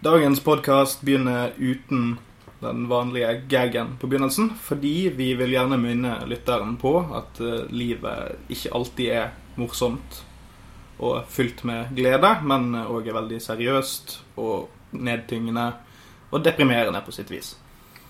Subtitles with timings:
[0.00, 2.18] Dagens podkast begynner uten
[2.60, 8.48] den vanlige gaggen på begynnelsen, fordi vi vil gjerne minne lytteren på at eh, livet
[8.48, 9.26] ikke alltid er
[9.60, 10.22] morsomt
[11.04, 15.66] og fylt med glede, men òg er veldig seriøst og nedtyngende
[16.30, 17.50] og deprimerende på sitt vis.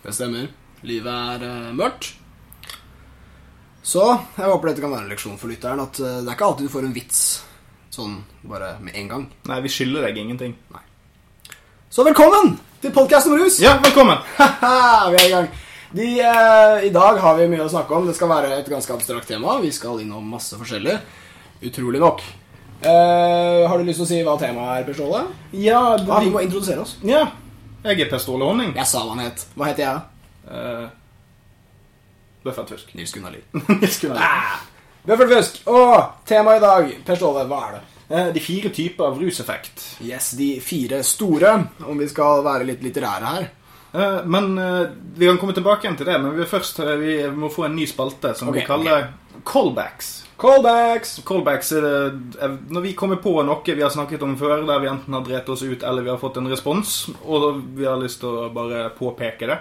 [0.05, 0.47] Det stemmer.
[0.87, 2.13] Livet er eh, mørkt.
[3.83, 4.05] Så
[4.37, 5.83] jeg håper dette kan være en leksjon for lytteren.
[5.83, 7.25] At eh, det er ikke alltid du får en vits
[7.91, 9.27] sånn bare med en gang.
[9.51, 10.55] Nei, vi skylder deg ingenting.
[11.91, 13.57] Så velkommen til podkast om rus!
[13.63, 14.19] Ja, velkommen!
[15.13, 15.49] Vi er i gang.
[15.91, 18.05] De, eh, I dag har vi mye å snakke om.
[18.07, 19.57] Det skal være et ganske abstrakt tema.
[19.59, 20.95] Vi skal innom masse forskjellig.
[21.67, 22.23] Utrolig nok.
[22.87, 25.25] Eh, har du lyst til å si hva temaet er, Per Ståle?
[25.51, 26.97] Ja, Ja, vi vi må introdusere oss.
[27.03, 27.25] ja.
[27.83, 28.75] Jeg er Per Ståle Honning.
[28.77, 29.43] Jeg sa hva han het.
[29.57, 30.01] Hva heter jeg?
[30.47, 30.89] Uh,
[32.45, 32.91] Bøffert Fusk.
[32.95, 33.89] Nils Gunnar Lie.
[33.97, 34.59] Skulle ha- Ah,
[35.09, 35.63] Bøffel Fusk.
[35.67, 35.95] Og
[36.29, 37.83] temaet i dag, Per Ståle, hva er det?
[38.11, 39.85] Eh, De fire typer av ruseffekt.
[40.03, 41.53] Yes, de fire store,
[41.87, 43.51] om vi skal være litt litterære her.
[43.93, 46.19] Eh, Men eh, vi kan komme tilbake igjen til det.
[46.23, 50.11] Men vi, først, vi må få en ny spalte som vi kaller kaller callbacks.
[50.41, 51.19] Callbacks.
[51.29, 54.89] Callbacks er det når vi kommer på noe vi har snakket om før, der vi
[54.89, 58.23] enten har drept oss ut eller vi har fått en respons, og vi har lyst
[58.23, 59.59] til å bare påpeke det.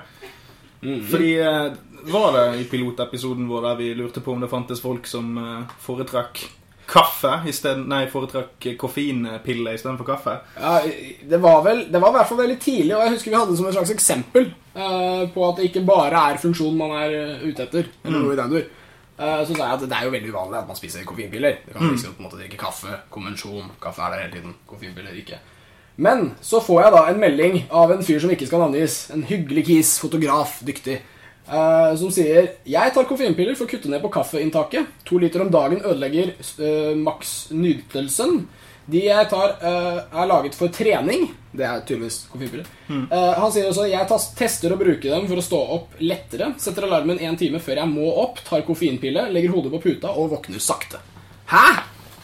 [1.12, 1.74] Fordi eh,
[2.10, 5.36] Var det i pilotepisoden vår der vi lurte på om det fantes folk som
[5.84, 6.46] foretrakk
[6.90, 10.36] kaffe stedet, Nei, foretrakk koffeinpille istedenfor kaffe?
[10.58, 10.80] Ja,
[11.30, 13.54] det var vel Det var i hvert fall veldig tidlig, og jeg husker vi hadde
[13.54, 17.16] det som et slags eksempel uh, på at det ikke bare er funksjonen man er
[17.20, 17.90] eh, ute etter.
[18.04, 18.68] Eller noe i den dur.
[19.20, 21.58] Eh, så sa jeg at det er jo veldig uvanlig at man spiser koffeinpiller.
[21.66, 21.94] Det kan mm.
[21.94, 23.00] liksom på en måte drikke kaffe.
[23.12, 23.72] Konvensjon.
[23.84, 24.54] Kaffe er der hele tiden.
[24.70, 25.40] Koffeinpiller ikke.
[26.00, 29.10] Men så får jeg da en melding av en fyr som ikke skal navngis.
[29.12, 31.02] En hyggelig kis, fotograf, dyktig.
[31.50, 34.88] Eh, som sier Jeg tar koffeinpiller for å kutte ned på kaffeinntaket.
[35.10, 38.44] To liter om dagen ødelegger uh, maks nytelsen.
[38.90, 41.28] De jeg tar, uh, er laget for trening.
[41.54, 42.66] Det er tydeligvis koffeinpiller.
[42.90, 46.52] Eh, han sier også jeg tas- tester å bruke dem for å stå opp lettere.
[46.62, 50.30] Setter alarmen en time før jeg må opp, tar koffeinpille, legger hodet på puta og
[50.34, 51.02] våkner sakte.
[51.50, 51.66] Hæ?!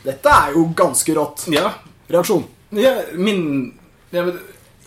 [0.05, 1.47] Dette er jo ganske rått.
[1.53, 1.71] Ja.
[2.13, 2.45] Reaksjon.
[2.77, 3.73] ja min
[4.13, 4.37] ja, men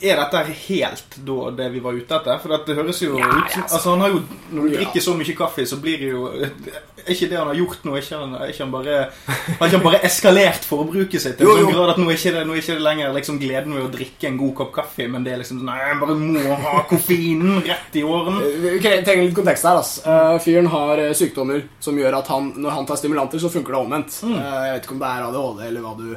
[0.00, 2.36] Er dette helt da det vi var ute etter?
[2.38, 3.74] For det høres jo Ja, ut som altså.
[3.74, 4.20] altså, han har jo,
[4.54, 7.58] Når du drikker så mye kaffe, så blir det jo Er ikke det han har
[7.58, 7.96] gjort nå?
[7.98, 8.94] Er ikke han, er ikke han bare
[9.26, 11.42] Har ikke han bare eskalert forbruket sitt?
[11.42, 13.74] Jo, sånn grad at Nå er ikke det, nå er ikke det lenger liksom gleden
[13.74, 16.56] ved å drikke en god kopp kaffe, men det er liksom Nei, jeg bare må
[16.68, 18.38] ha koffeinen rett i åren.
[18.44, 19.80] Eh, Vi trenger litt kontekst her.
[19.82, 20.18] Altså.
[20.46, 23.80] Fyren har eh, sykdommer som gjør at han, når han tar stimulanter, så funker det
[23.82, 24.20] omvendt.
[24.30, 26.10] Eh, jeg vet ikke om det er ADHD eller hva du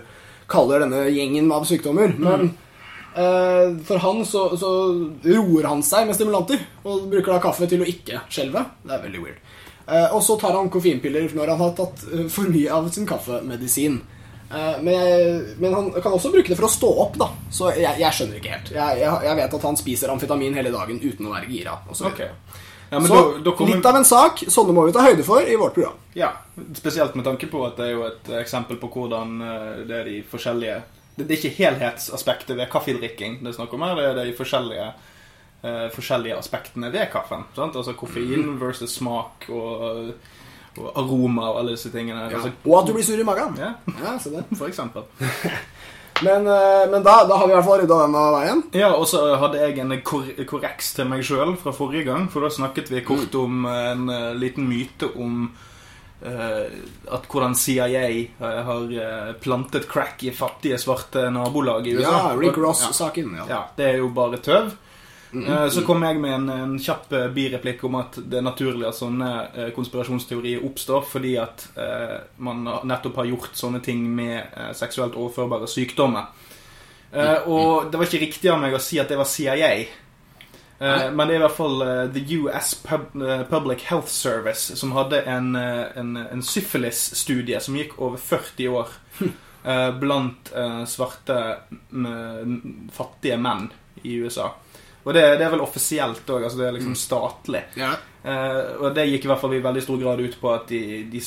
[0.51, 2.13] kaller denne gjengen av sykdommer.
[2.21, 2.59] Men eh,
[3.11, 4.69] for han så, så
[5.25, 8.63] roer han seg med stimulanter og bruker da kaffe til å ikke skjelve.
[8.85, 9.41] Det er veldig weird.
[9.91, 13.07] Eh, og så tar han koffeinpiller når han har tatt eh, for mye av sin
[13.09, 13.99] kaffemedisin.
[14.51, 17.31] Eh, men, jeg, men han kan også bruke det for å stå opp, da.
[17.51, 18.73] Så jeg, jeg skjønner ikke helt.
[18.75, 21.79] Jeg, jeg, vet at han spiser amfetamin hele dagen uten å være gira.
[21.91, 22.31] så okay.
[22.91, 24.43] Ja, men så da, da kommer, litt av en sak.
[24.51, 25.99] Sånne må vi ta høyde for i vårt program.
[26.15, 26.33] Ja,
[26.75, 30.09] spesielt med tanke på at det er jo et eksempel på hvordan eh, det er
[30.11, 30.81] de forskjellige
[31.21, 34.35] Det, det er ikke helhetsaspektet ved kaffedrikking det er snakk om her, det er de
[34.37, 34.89] forskjellige,
[35.63, 37.45] uh, forskjellige aspektene ved kaffen.
[37.55, 37.75] Sant?
[37.77, 40.11] Altså koffein versus smak og,
[40.77, 42.25] og aroma og alle disse tingene.
[42.29, 43.57] Altså, Og at du blir sur i magen.
[43.59, 44.45] ja, Ja, se det.
[44.57, 45.03] for eksempel.
[46.21, 48.59] Men, eh, men da, da har vi i hvert fall rydda den av veien.
[48.77, 52.27] Ja, og så hadde jeg en kor korreks til meg sjøl fra forrige gang.
[52.29, 55.47] For da snakket vi kort om en eh, liten myte om
[56.21, 62.11] at hvordan CIA eh, har eh, plantet crack i fattige, svarte nabolag i USA.
[62.11, 63.35] Ja, Rick Ross-saken.
[63.41, 63.45] Ja.
[63.49, 64.71] Ja, det er jo bare tøv.
[65.33, 68.83] Eh, Så kom jeg med en, en kjapp eh, bireplikk om at det er naturlig
[68.89, 74.37] at sånne eh, konspirasjonsteorier oppstår fordi at eh, man nettopp har gjort sånne ting med
[74.41, 76.27] eh, seksuelt overførbare sykdommer.
[77.13, 79.71] Eh, og det var ikke riktig av meg å si at det var CIA.
[80.81, 84.73] Eh, men det er i hvert fall uh, The US Pub eh, Public Health Service
[84.79, 88.97] som hadde en, en, en syfilis-studie som gikk over 40 år
[90.01, 90.47] blant
[90.89, 91.35] svarte
[92.89, 93.67] fattige menn
[94.01, 94.47] i USA.
[95.03, 97.61] Og det, det er vel offisielt òg, altså det er liksom statlig.
[97.79, 97.95] Ja.
[98.21, 100.81] Uh, og det gikk i hvert fall i veldig stor grad ut på at de,
[101.09, 101.21] de,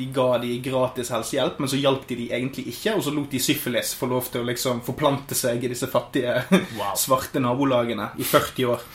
[0.00, 3.30] de ga de gratis helsehjelp, men så hjalp de de egentlig ikke, og så lot
[3.30, 6.40] de syfilis få lov til å liksom forplante seg i disse fattige,
[7.04, 8.88] svarte nabolagene i 40 år.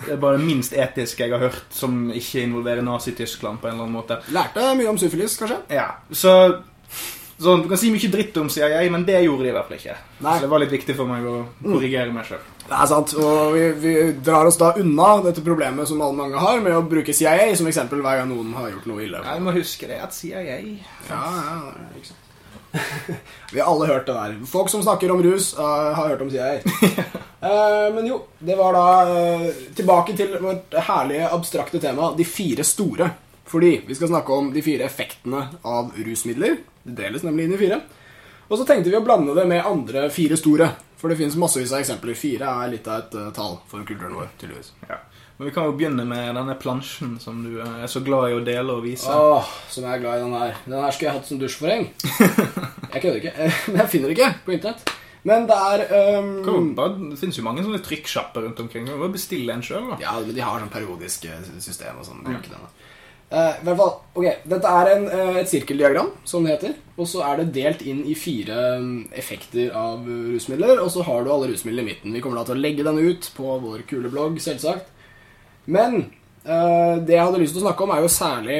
[0.00, 3.76] Det er bare det minst etiske jeg har hørt som ikke involverer Nazi-Tyskland på en
[3.76, 4.18] eller annen måte.
[4.34, 5.60] Lærte mye om syfilis, kanskje.
[5.70, 6.32] Ja, så
[7.40, 9.78] Sånn, Du kan si mye dritt om CIA, men det gjorde de i hvert fall
[9.78, 9.96] ikke.
[10.20, 10.34] Nei.
[10.36, 12.42] Så det var litt viktig for meg å korrigere meg sjøl.
[12.66, 16.42] Det er sant, og vi, vi drar oss da unna dette problemet som alle mange
[16.42, 19.22] har, med å bruke CIA som eksempel hver gang noen har gjort noe ille.
[19.24, 20.60] Jeg må huske det at CIA Ja,
[21.08, 21.56] ja,
[21.96, 22.26] ikke sant.
[23.50, 24.36] Vi har alle hørt det der.
[24.46, 26.60] Folk som snakker om rus, uh, har hørt om CIA.
[27.42, 32.66] uh, men jo, det var da uh, tilbake til vårt herlige abstrakte tema, de fire
[32.66, 33.10] store.
[33.50, 36.60] Fordi vi skal snakke om de fire effektene av rusmidler.
[36.82, 37.80] Det deles nemlig inn i fire.
[38.50, 40.72] Og så tenkte vi å blande det med andre fire store.
[41.00, 42.18] For det finnes massevis av eksempler.
[42.18, 44.72] Fire er litt av et uh, tall for kulturen vår, tydeligvis.
[44.88, 44.98] Ja.
[45.40, 48.34] Men vi kan jo begynne med denne plansjen som du eh, er så glad i
[48.36, 49.08] å dele og vise.
[49.08, 50.58] Åh, som jeg er glad i den her.
[50.66, 51.86] Den her skulle jeg hatt som dusjforheng.
[52.90, 53.46] Jeg kødder ikke.
[53.70, 54.92] Men jeg finner det ikke på internett.
[55.30, 55.82] Men det er
[56.18, 56.30] um...
[56.42, 58.88] Kan bare, det finnes jo mange sånne trykksjapper rundt omkring.
[58.88, 59.98] Du kan bare bestille en sjøl, da.
[60.02, 62.24] Ja, men de har sånn periodisk eh, system og sånn.
[62.26, 62.58] de
[63.30, 66.72] i hvert fall, ok, Dette er en, eh, et sirkeldiagram, som det heter.
[66.96, 70.80] Og så er det delt inn i fire mm, effekter av rusmidler.
[70.82, 72.16] Og så har du alle rusmidler i midten.
[72.16, 74.90] Vi kommer da til å legge den ut på vår kule blogg, selvsagt.
[75.70, 76.10] Men
[76.42, 78.58] uh, det jeg hadde lyst til å snakke om, er jo særlig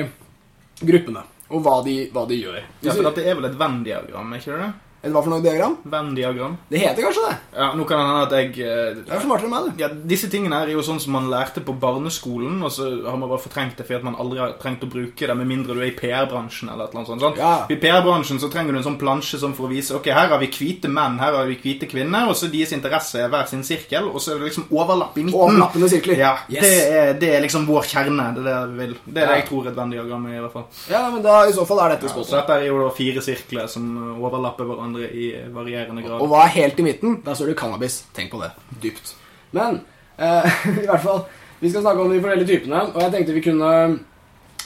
[0.80, 1.24] gruppene.
[1.50, 2.60] Og hva de, hva de gjør.
[2.62, 4.70] Ja, Hvis for det er vel et Venn-diagram, ikke det?
[5.02, 5.76] Eller hva for noe diagram?
[5.88, 6.56] Venn-diagram.
[6.68, 7.36] Det heter kanskje det.
[7.56, 9.80] Ja, nå kan det hende at jeg eh, Det er smartere enn meg, du.
[9.82, 13.16] ja, Disse tingene her er jo sånn som man lærte på barneskolen, og så har
[13.16, 15.80] man bare fortrengt det fordi man aldri har trengt å bruke det, med mindre du
[15.80, 17.24] er i PR-bransjen eller et eller annet sånt.
[17.24, 17.40] sant?
[17.40, 17.52] Ja.
[17.72, 20.38] I PR-bransjen så trenger du en sånn plansje som for å vise Ok, her har
[20.42, 23.64] vi hvite menn, her har vi hvite kvinner, og så deres interesse er hver sin
[23.66, 25.40] sirkel, og så er det liksom overlapp i midten.
[25.40, 26.20] Overlappende sirkler.
[26.20, 26.62] Ja, Yes.
[26.66, 28.28] det, er, det er liksom vår kjerne.
[28.36, 28.94] Det er det vi vil.
[29.06, 29.32] Det er Ja.
[29.32, 30.66] det jeg tror et Venn-diagram er, i hvert fall.
[30.90, 33.22] Ja, men da, i så fall er dette Ja, så dette er jo da fire
[33.24, 33.86] sirkler som
[34.20, 36.20] overlapper hverandre i varierende grad.
[36.20, 37.20] Og hva er helt i midten?
[37.24, 38.02] Der står det cannabis.
[38.16, 38.50] Tenk på det.
[38.82, 39.14] Dypt.
[39.56, 39.80] Men
[40.18, 41.24] eh, i hvert fall
[41.60, 43.70] Vi skal snakke om de forskjellige typene, og jeg tenkte vi kunne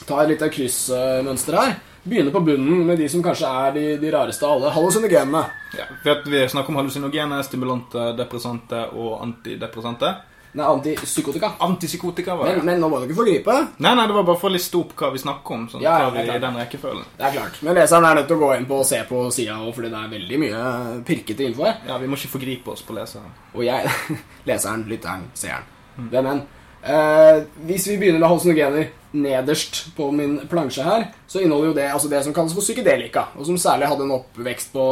[0.07, 1.73] ta et lite kryssmønster her.
[2.05, 4.71] Begynne på bunnen med de som kanskje er de, de rareste av alle.
[4.71, 5.41] Hallusinogenene.
[5.75, 10.13] Ja, for Vi snakker om hallusinogene, stimulante, depressante og antidepressante.
[10.55, 11.49] Nei, antipsykotika.
[11.65, 12.55] Antipsykotika var det.
[12.61, 13.55] Men, men nå må dere forgripe.
[13.83, 15.65] Nei, nei, det var bare for å liste opp hva vi snakker om.
[15.71, 17.07] Sånn, Ja, ja, vi i den rekkefølgen.
[17.17, 17.57] Det er klart.
[17.67, 19.89] Men leseren er nødt til å gå inn på og se på sida òg, fordi
[19.91, 20.61] det er veldig mye
[21.07, 21.81] pirkete info her.
[21.89, 23.33] Ja, Vi må ikke forgripe oss på leseren.
[23.53, 23.91] Og jeg
[24.49, 25.67] Leseren, lytteren, seeren.
[26.11, 26.45] Hvem enn.
[26.85, 31.87] Eh, hvis vi begynner med hallusinogener nederst på min plansje her, så inneholder jo det
[31.89, 34.85] altså det som kalles for psykedelika, og som særlig hadde en oppvekst på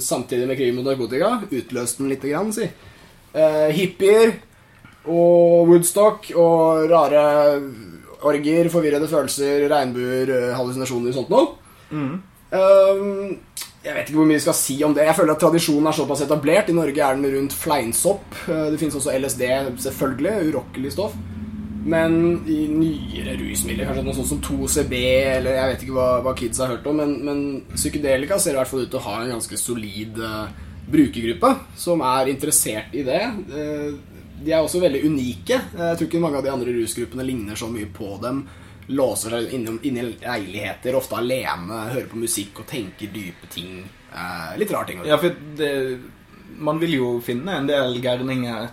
[0.00, 1.36] samtidig med krigen mot narkotika.
[1.52, 2.66] Utløste den lite grann, si.
[3.34, 4.36] Eh, hippier
[5.06, 7.24] og Woodstock og rare
[8.24, 11.50] orgier, forvirrede følelser, regnbuer, eh, hallusinasjoner og sånt noe.
[12.54, 13.36] Ehm,
[13.84, 15.04] jeg vet ikke hvor mye vi skal si om det.
[15.04, 16.70] Jeg føler at Tradisjonen er såpass etablert.
[16.70, 18.24] I Norge er den rundt fleinsopp.
[18.48, 19.44] Eh, Det finnes også LSD,
[19.84, 20.52] selvfølgelig.
[20.54, 21.14] Urokkelig stoff.
[21.84, 24.94] Men i nyere rusmidler, kanskje noe sånt som 2CB,
[25.36, 27.42] eller jeg vet ikke hva, hva kids har hørt om, men, men
[27.74, 30.46] psykedelika ser i hvert fall ut til å ha en ganske solid uh,
[30.88, 33.20] brukergruppe som er interessert i det.
[33.52, 33.92] Eh,
[34.44, 35.56] de er også veldig unike.
[35.78, 38.42] Jeg tror ikke mange av de andre rusgruppene ligner så mye på dem.
[38.92, 43.78] Låser seg inne, inne i leiligheter, ofte alene, hører på musikk og tenker dype ting.
[44.12, 45.00] Eh, litt rare ting.
[45.08, 45.70] Ja, for det,
[46.58, 48.68] Man vil jo finne en del gærninger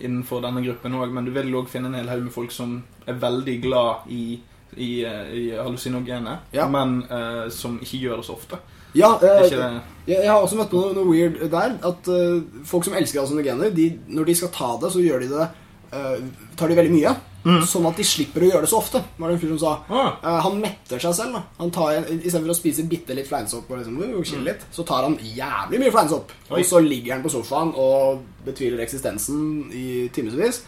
[0.00, 2.78] innenfor denne gruppen òg, men du vil òg finne en hel haug med folk som
[3.06, 4.38] er veldig glad i,
[4.76, 6.68] i, eh, i hallusinogene, Ja.
[6.68, 8.58] men eh, som ikke gjør det så ofte.
[8.96, 9.68] Ja, eh, ikke
[10.06, 11.78] jeg, jeg har også møtt på noe, noe weird der.
[11.86, 15.32] At eh, folk som elsker hallusinogener, de, når de skal ta det, så gjør de
[15.34, 15.48] det
[15.92, 16.20] eh,
[16.56, 17.16] tar de veldig mye.
[17.46, 19.00] Sånn at de slipper å gjøre det så ofte.
[19.20, 19.72] Var det en fyr som sa.
[19.86, 20.16] Ah.
[20.18, 21.36] Eh, han metter seg selv.
[21.36, 24.46] da Han tar Istedenfor å spise bitte litt fleinsopp, og liksom, uh, mm.
[24.48, 26.34] litt, så tar han jævlig mye fleinsopp.
[26.48, 26.58] Oi.
[26.58, 30.64] Og så ligger han på sofaen og betviler eksistensen i timevis.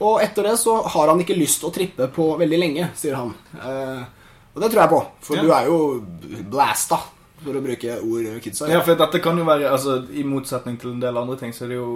[0.00, 3.32] Og etter det så har han ikke lyst å trippe på veldig lenge, sier han.
[3.56, 4.04] Eh,
[4.50, 5.42] og det tror jeg på, for Ja.
[5.42, 5.80] du er jo
[6.52, 7.00] blasta,
[7.44, 10.94] for å bruke ord kidsa Ja, for dette kan jo være altså, I motsetning til
[10.94, 11.92] en del andre ting, så er det jo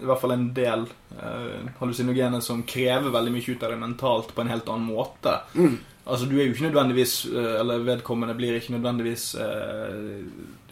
[0.00, 0.86] i hvert fall en del
[1.18, 5.34] eh, hallusinogene som krever veldig mye ut av deg mentalt på en helt annen måte.
[5.52, 5.76] Mm.
[6.06, 10.22] Altså, du er jo ikke nødvendigvis eh, Eller vedkommende blir ikke nødvendigvis eh,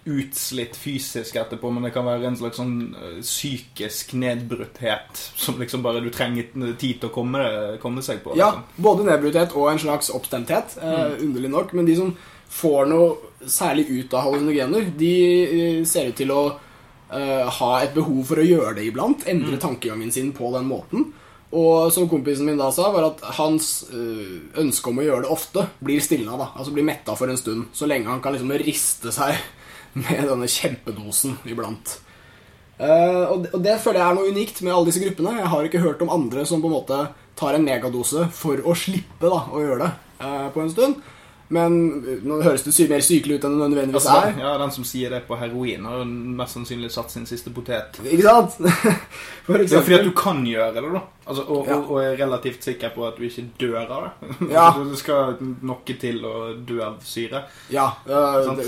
[0.08, 5.84] utslitt fysisk etterpå, men det kan være en slags sånn eh, psykisk nedbrutthet som liksom
[5.84, 6.48] bare du trenger
[6.80, 7.44] tid til å komme,
[7.82, 8.36] komme seg på.
[8.38, 8.84] Ja, liksom.
[8.88, 11.76] både nedbrutthet og en slags oppstemthet, eh, underlig nok.
[11.76, 12.14] Men de som
[12.48, 15.12] får noe særlig ut av hallusinogener, de
[15.44, 19.26] eh, ser ut til å eh, ha et behov for å gjøre det iblant.
[19.30, 21.10] Endre tankegangen sin på den måten.
[21.48, 25.32] Og som kompisen min da sa, var at hans eh, ønske om å gjøre det
[25.32, 26.36] ofte blir stilna.
[26.40, 27.70] da, Altså blir metta for en stund.
[27.72, 29.38] Så lenge han kan liksom riste seg
[30.02, 32.00] med denne kjempedosen iblant.
[32.78, 35.32] Og, det, og det føler jeg er noe unikt med alle disse gruppene.
[35.40, 36.98] Jeg har ikke hørt om andre som på en måte
[37.38, 41.00] tar en megadose for å slippe da, å gjøre det på en stund.
[41.54, 41.76] Men
[42.28, 44.40] nå høres det mer sykelig ut enn det nødvendigvis Altså, er.
[44.44, 46.04] ja, Den som sier det på heroin, har jo
[46.40, 47.96] mest sannsynlig satt sin siste potet.
[48.04, 48.58] Ikke sant?
[49.46, 51.00] For Det er fordi at du kan gjøre det, da.
[51.28, 51.76] Altså, og, Ja.
[51.76, 54.50] og, og er relativt sikker på at du ikke dør av det.
[54.54, 54.66] Ja.
[54.90, 56.34] du skal noe til å
[56.66, 57.42] dø av syre.
[57.72, 58.66] Ja, øh, det,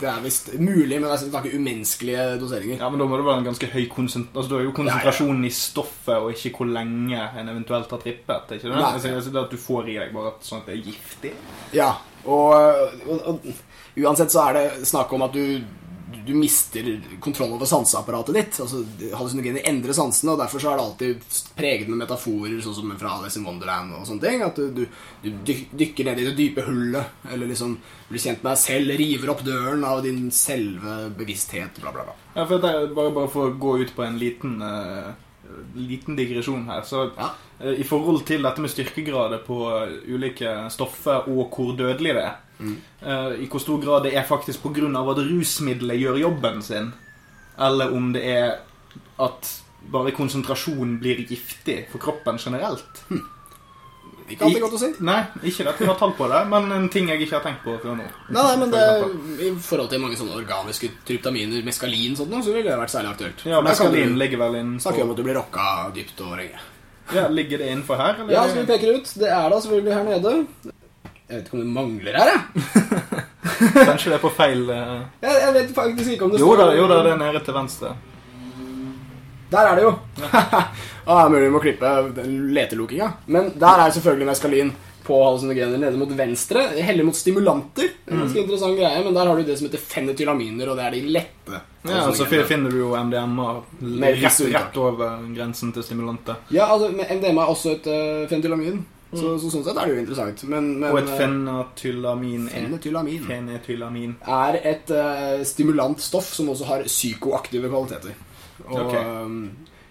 [0.00, 2.78] det er visst mulig, men det jeg snakker umenneskelige doseringer.
[2.80, 5.44] Ja, men da må det være en ganske høy konsentrasjon Altså, da er jo konsentrasjonen
[5.48, 8.52] i stoffet, og ikke hvor lenge en eventuelt har trippet.
[8.56, 8.82] Ikke det?
[8.84, 11.32] Altså, altså, det at du får i deg bare at sånn at det er giftig.
[11.74, 11.90] Ja,
[12.26, 12.54] og,
[13.06, 13.50] og
[13.96, 15.60] uansett så er det snakk om at du,
[16.26, 16.86] du mister
[17.20, 18.60] kontroll over sanseapparatet ditt.
[18.62, 18.82] Altså,
[19.16, 23.16] Hallusinogener endrer sansene, og derfor så er det alltid preget med metaforer, sånn som fra
[23.18, 24.44] Alice in Wonderland og sånne ting.
[24.46, 24.86] At du, du,
[25.26, 27.76] du dykker ned i det dype hullet, eller liksom
[28.08, 32.18] blir kjent med deg selv, river opp døren av din selve bevissthet, bla, bla, bla.
[32.36, 35.14] Ja, for det er bare, bare for å gå ut på en liten, uh
[35.76, 36.82] liten digresjon her.
[36.82, 37.30] Så Ja.
[37.60, 42.24] eh, i forhold til dette med styrkegrader på eh, ulike stoffer og hvor dødelig det
[42.24, 46.92] er, eh, i hvor stor grad det er faktisk av at rusmiddelet gjør jobben sin,
[47.58, 48.58] eller om det er
[49.18, 49.54] at
[49.92, 53.04] bare konsentrasjonen blir giftig for kroppen generelt.
[54.26, 54.88] Ikke alltid godt å si.
[55.06, 57.60] Nei, ikke at vi har tall på det, men en ting jeg ikke har tenkt
[57.62, 58.06] på før nå.
[58.34, 59.36] Nei, nei, men For det.
[59.46, 63.12] I forhold til mange sånne organiske tryptaminer, meskalin og sånt, så ville det vært særlig
[63.12, 63.44] aktuelt.
[63.46, 66.64] Ja, meskalin ligger vel inn Snakker om at du blir rocka dypt og lenge.
[67.14, 68.18] Ja, Ligger det innenfor her?
[68.18, 68.34] Eller?
[68.34, 69.12] Ja, skal vi peke det ut?
[69.22, 70.74] Det er da selvfølgelig her nede.
[71.26, 72.40] Jeg vet ikke om det mangler her, jeg.
[73.88, 75.00] Kanskje det er på feil uh...
[75.22, 77.40] Jeg, jeg vet faktisk ikke om det Jo da, står jo da, det er nede
[77.46, 77.94] til venstre.
[79.50, 79.92] Der er det jo.
[81.10, 83.10] ah, mulig vi må klippe den letelokinga.
[83.32, 84.72] Men der er selvfølgelig meskalin
[85.06, 86.64] på hallusinogener nede mot venstre.
[86.82, 87.92] Heller mot stimulanter.
[88.10, 90.96] En ganske interessant greie, men der har du det som heter fenetylaminer, og det er
[90.96, 91.60] de lette.
[91.86, 93.52] Ja, så fin- finner du jo MDMA
[94.02, 96.42] rett, rett over grensen til stimulanter.
[96.50, 98.82] Ja, altså, MDMA er også et uh, fenetylamin,
[99.14, 100.42] så, så sånn sett er det jo interessant.
[100.50, 104.16] Men, men Og et eh, fenatylamin er, fenetylamin fenetylamin.
[104.26, 108.14] er et uh, stimulant stoff som også har psykoaktive kvaliteter.
[108.66, 108.94] Og, Ok.
[108.96, 109.40] um,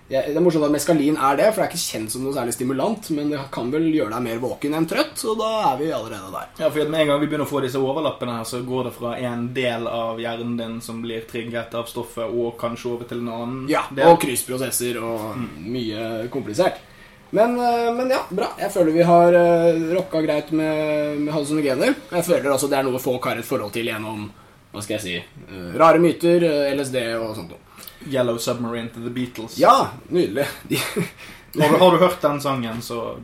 [0.09, 2.33] ja, det er morsomt at meskalin er det, for det er ikke kjent som noe
[2.35, 5.79] særlig stimulant, men det kan vel gjøre deg mer våken enn trøtt, og da er
[5.79, 6.51] vi allerede der.
[6.61, 8.93] Ja, for Med en gang vi begynner å få disse overlappene, her, så går det
[8.99, 13.23] fra en del av hjernen din som blir trigget av stoffet, og kanskje over til
[13.23, 14.11] en annen Ja, del.
[14.11, 16.77] og kryssprosesser og mye komplisert.
[17.35, 18.53] Men, eh, men ja, bra.
[18.59, 21.95] Jeg føler vi har uh, rocka greit med, med hallusinogener.
[22.15, 24.29] Jeg føler altså det er noe folk har et forhold til gjennom
[24.75, 25.15] hva skal jeg si,
[25.47, 27.83] eh, rare myter, eh, LSD og sånt noe.
[28.11, 29.55] Yellow Submarine til The Beatles.
[29.59, 30.47] Ja, nydelig.
[30.69, 30.79] De,
[31.61, 33.15] Har, du, har du hørt den sangen, så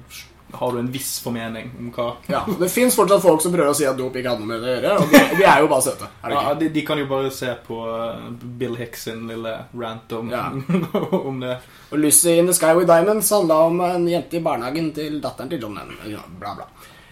[0.53, 3.77] har du en viss formening om hva ja, det fins fortsatt folk som prøver å
[3.77, 5.69] si at dop ikke hadde noe med det å gjøre, og de, de er jo
[5.71, 6.09] bare søte.
[6.23, 8.29] Det ja, de, de kan jo bare se på uh,
[8.61, 10.47] Bill Hicks sin lille rant om, Ja.
[11.31, 11.57] om det.
[11.91, 15.51] Og Lucy in the Sky with Diamonds handla om en jente i barnehagen til datteren
[15.51, 15.99] til John Lennon.
[16.11, 16.69] Ja, bla, bla.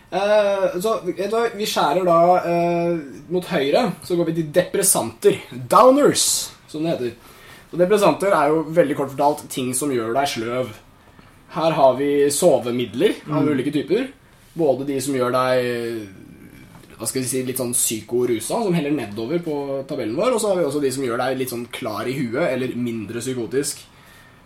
[0.10, 2.96] Eh, så Vi skjærer da eh,
[3.30, 5.42] mot høyre, så går vi til depressanter.
[5.52, 6.24] Downers,
[6.72, 7.36] som det heter.
[7.70, 10.72] Og Depressanter er jo veldig kort fortalt ting som gjør deg sløv.
[11.56, 14.10] Her har vi sovemidler av ulike typer.
[14.54, 16.10] Både de som gjør deg
[17.00, 19.54] hva skal vi si, litt sånn psykorusa, som heller nedover på
[19.88, 20.34] tabellen vår.
[20.36, 22.74] Og så har vi også de som gjør deg litt sånn klar i huet, eller
[22.76, 23.86] mindre psykotisk,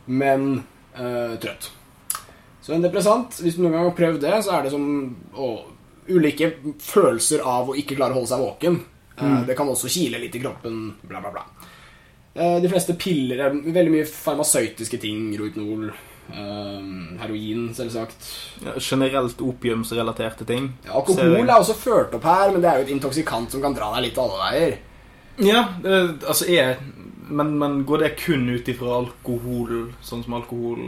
[0.05, 0.59] men
[0.93, 1.71] eh, trøtt.
[2.63, 4.85] Så en depressant, hvis du noen gang har prøvd det, så er det som
[5.33, 5.49] å,
[6.13, 6.51] ulike
[6.83, 8.77] følelser av å ikke klare å holde seg våken.
[9.17, 11.43] Eh, Det kan også kile litt i kroppen, bla, bla, bla.
[12.37, 15.31] Eh, De fleste piller er veldig mye farmasøytiske ting.
[15.41, 15.89] Rohypnol,
[16.31, 16.79] eh,
[17.21, 18.29] heroin, selvsagt.
[18.63, 20.71] Ja, generelt opiumsrelaterte ting.
[20.85, 23.75] Ja, Alkohol er også ført opp her, men det er jo et intoksikant som kan
[23.77, 24.75] dra deg litt alle veier.
[25.41, 26.77] Ja, det, altså er
[27.33, 30.81] men, men går det kun ut ifra alkohol, sånn som alkohol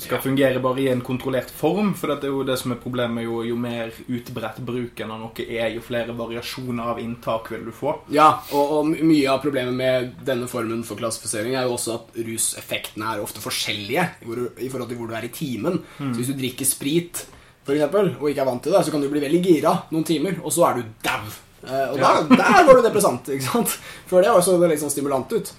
[0.00, 1.92] skal fungere bare i en kontrollert form?
[1.98, 3.26] For det er jo det som er problemet.
[3.26, 7.72] Jo, jo mer utbredt bruken av noe er, jo flere variasjoner av inntak vil du
[7.74, 7.96] få.
[8.14, 12.18] Ja, og, og mye av problemet med denne formen for klassifisering er jo også at
[12.18, 15.80] ruseffektene er ofte forskjellige hvor, i forhold til hvor du er i timen.
[15.98, 17.24] Så hvis du drikker sprit,
[17.64, 20.04] for eksempel, og ikke er vant til det, så kan du bli veldig gira noen
[20.04, 21.22] timer, og så er du dau.
[21.64, 22.10] Eh, og ja.
[22.28, 23.78] der går du depressant, ikke sant?
[24.10, 25.54] Før det så det liksom stimulant ut.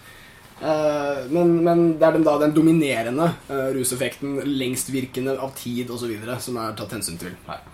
[0.61, 6.13] Eh, men, men det er den, da, den dominerende uh, ruseffekten, lengstvirkende av tid osv.,
[6.39, 7.65] som er tatt hensyn til her.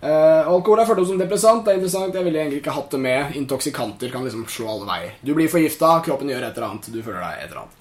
[0.00, 1.66] Uh, alkohol er fordelt som depressant.
[1.66, 2.16] Det er interessant.
[2.16, 3.36] Jeg ville egentlig ikke hatt det med.
[3.36, 5.18] Intoksikanter kan liksom slå alle veier.
[5.20, 7.76] Du blir forgifta, kroppen gjør et eller annet, du føler deg et eller annet.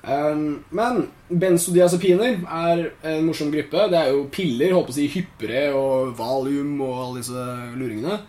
[0.00, 3.88] Um, men benzodiazepiner er en morsom gruppe.
[3.92, 7.46] Det er jo piller, holdt på å si hyppere og valium og alle disse
[7.80, 8.20] luringene.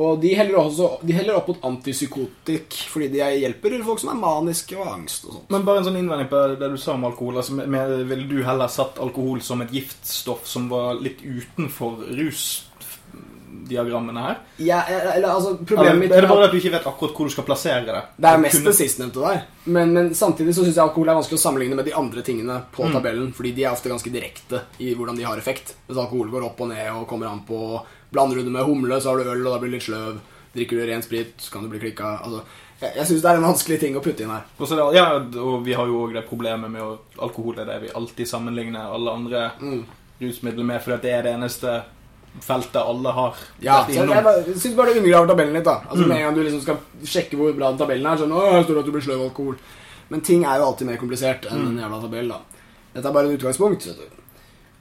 [0.00, 4.20] Og de heller, også, de heller opp mot antipsykotikk fordi de hjelper folk som er
[4.22, 5.50] maniske og angst og sånt.
[5.52, 7.36] Men bare en sånn innvending på det du sa om alkohol.
[7.42, 12.00] Altså, med, Ville du heller satt alkohol som et giftstoff som var litt utenfor
[13.50, 14.38] rusdiagrammene her?
[14.56, 17.14] Ja, eller altså, Eller, problemet mitt er det bare at at du ikke vet akkurat
[17.16, 18.02] hvor du skal plassere det?
[18.16, 19.42] det er mest Kunne- det sistnevnte der.
[19.64, 22.62] Men, men samtidig så syns jeg alkohol er vanskelig å sammenligne med de andre tingene
[22.72, 22.92] på Mm.
[22.96, 25.74] tabellen, fordi de er ofte ganske direkte i hvordan de har effekt.
[25.88, 29.00] Hvis alkohol går opp og ned og kommer an på Blander du det med humle,
[29.00, 30.18] så har du øl, og da blir du litt sløv.
[30.54, 32.18] Drikker du ren sprit, så kan du bli klikka.
[32.24, 32.40] Altså,
[32.80, 34.42] jeg jeg syns det er en vanskelig ting å putte inn her.
[34.58, 35.04] Og, så det, ja,
[35.44, 38.90] og vi har jo òg det problemet med at alkohol er det vi alltid sammenligner
[38.94, 39.84] alle andre Mm.
[40.20, 41.82] rusmidler med, fordi det er det eneste
[42.40, 45.64] feltet alle har Ja, vært så jeg, jeg synes bare det undergraver tabellen litt.
[45.64, 45.90] da Mm.
[45.90, 48.62] Altså Med en gang du liksom skal sjekke hvor bra tabellen er, sånn, Åh, her
[48.64, 49.56] står det at du blir sløv av alkohol.
[50.10, 51.78] Men ting er jo alltid mer komplisert enn Mm.
[51.78, 52.28] en jævla tabell.
[52.28, 52.40] da
[52.94, 53.86] Dette er bare et utgangspunkt.
[53.86, 54.16] vet du.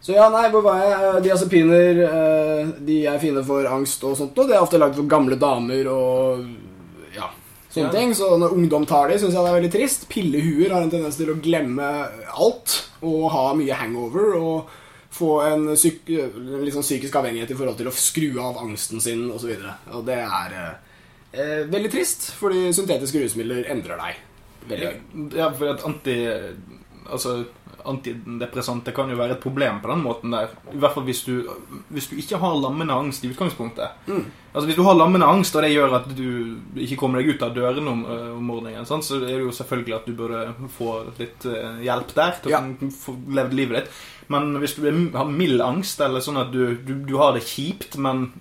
[0.01, 1.23] Så ja, nei, hvor var jeg?
[1.25, 5.09] Diazepiner eh, De er fine for angst og sånt, og de er ofte lagd for
[5.11, 6.45] gamle damer og
[7.15, 7.27] ja,
[7.67, 7.93] sånne Ja.
[7.93, 8.13] ting.
[8.15, 10.07] Så når ungdom tar de, syns jeg det er veldig trist.
[10.11, 11.89] Pillehuer har en tendens til å glemme
[12.31, 14.35] alt og ha mye hangover.
[14.39, 14.77] og
[15.09, 19.49] få en psyk liksom psykisk avhengighet i forhold til å skru av angsten sin osv.
[19.49, 20.73] Og, så og det er eh,
[21.33, 24.19] eh, veldig trist, fordi syntetiske rusmidler endrer deg.
[24.69, 24.91] Veldig.
[25.35, 26.19] Ja, for at anti...
[27.09, 27.39] Altså,
[27.89, 30.51] antidepressante kan jo være et problem på den måten der.
[30.73, 31.33] I hvert fall hvis du,
[31.89, 33.89] hvis du ikke har lammende angst i utgangspunktet.
[34.07, 34.25] Mm.
[34.53, 37.43] Altså Hvis du har lammende angst, og det gjør at du ikke kommer deg ut
[37.45, 39.05] av dørene om, øh, om morgenen, sant?
[39.05, 40.39] så er det jo selvfølgelig at du burde
[40.77, 42.63] få litt øh, hjelp der til å Ja.
[43.03, 43.99] få levd livet ditt.
[44.29, 44.85] Men hvis du
[45.17, 48.31] har mild angst, eller sånn at du, du, du har det kjipt, men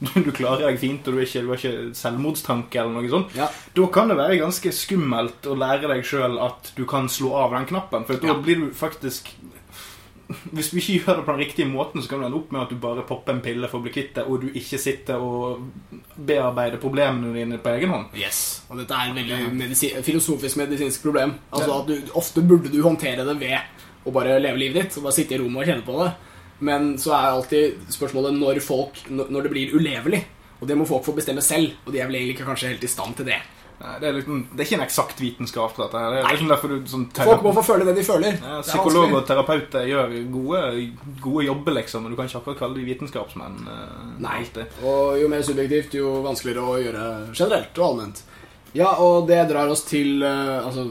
[0.26, 3.46] du klarer deg fint, og du, ikke, du har ikke selvmordstanke eller noe sånt, Ja.
[3.76, 7.54] da kan det være ganske skummelt å lære deg sjøl at du kan slå av
[7.56, 8.04] den knappen.
[8.04, 8.34] For da Ja.
[8.40, 9.30] blir du faktisk
[10.52, 12.64] Hvis du ikke gjør det på den riktige måten, så kan du ende opp med
[12.64, 15.22] at du bare popper en pille for å bli kvitt det, og du ikke sitter
[15.22, 15.60] og
[16.18, 18.08] bearbeider problemene dine på egen hånd.
[18.18, 18.40] Yes.
[18.68, 21.36] Og dette er et veldig medisi filosofisk medisinsk problem.
[21.54, 23.54] Altså at du, Ofte burde du håndtere det ved
[24.06, 26.10] å bare leve livet ditt og bare sitte i rommet og kjenne på det.
[26.64, 30.22] Men så er alltid spørsmålet når, folk, når det blir ulevelig.
[30.60, 32.84] Og det må folk få bestemme selv, og de er vel egentlig ikke kanskje helt
[32.86, 33.42] i stand til det.
[33.76, 35.74] Nei, Det er, liksom, det er ikke en eksakt vitenskap.
[35.76, 36.14] dette her.
[36.14, 38.38] Det er liksom derfor du sånn Folk må få føle det de føler.
[38.40, 40.62] ja, er Psykologer og terapeuter gjør gode,
[41.20, 42.06] gode jobber, liksom.
[42.06, 43.58] Men du kan ikke akkurat kalle dem vitenskapsmenn.
[43.68, 44.38] Uh, Nei.
[44.40, 44.80] alltid.
[44.80, 48.24] Og jo mer subjektivt, jo vanskeligere å gjøre generelt og allment.
[48.76, 50.84] Ja, og det drar oss til uh, altså,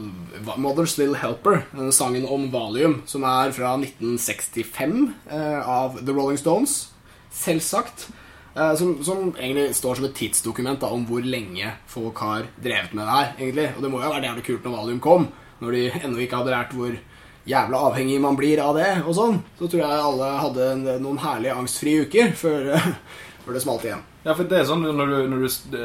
[0.58, 4.96] Mother's Little Helper, denne sangen om valium, som er fra 1965
[5.30, 6.88] uh, av The Rolling Stones.
[7.30, 8.08] Selvsagt.
[8.56, 12.96] Uh, som, som egentlig står som et tidsdokument da, om hvor lenge folk har drevet
[12.96, 13.30] med det her.
[13.36, 13.68] egentlig.
[13.76, 15.30] Og det må jo være jævlig kult når valium kom,
[15.62, 16.98] når de ennå ikke hadde lært hvor
[17.46, 18.90] jævla avhengig man blir av det.
[19.04, 19.40] og sånn.
[19.60, 22.72] Så tror jeg alle hadde en, noen herlige angstfrie uker før,
[23.46, 24.06] før det smalt igjen.
[24.26, 25.76] Ja, for det er sånn når du, når du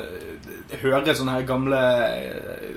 [0.82, 1.78] hører sånne her gamle
[2.10, 2.70] eh,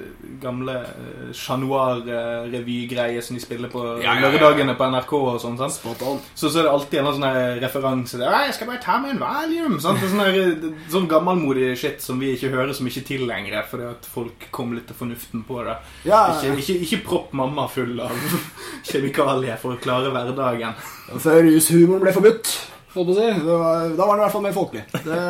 [0.43, 4.29] Gamle eh, Chat Noir-revygreier som de spiller på Ja, ja, ja.
[4.35, 5.57] lørdagene på NRK og sånn.
[5.57, 7.27] Så, så er det alltid en sånn
[7.63, 9.79] referanse til «Ja, 'Jeg skal bare ta meg en valium'.
[9.81, 10.03] Sant?
[10.05, 14.05] Sånn, her, sånn gammelmodig shit som vi ikke hører så mye til lenger, fordi at
[14.11, 15.79] folk kom litt til fornuften på det.
[16.05, 18.13] Ja, Ikke, ikke, ikke propp mamma full av
[18.91, 20.77] kjemikalier for å klare hverdagen.
[21.17, 22.53] Før rushumoren ble forbudt,
[22.95, 23.29] holdt på å si.
[23.45, 24.85] Det var, da var det i hvert fall mer folkelig.
[25.05, 25.21] Det,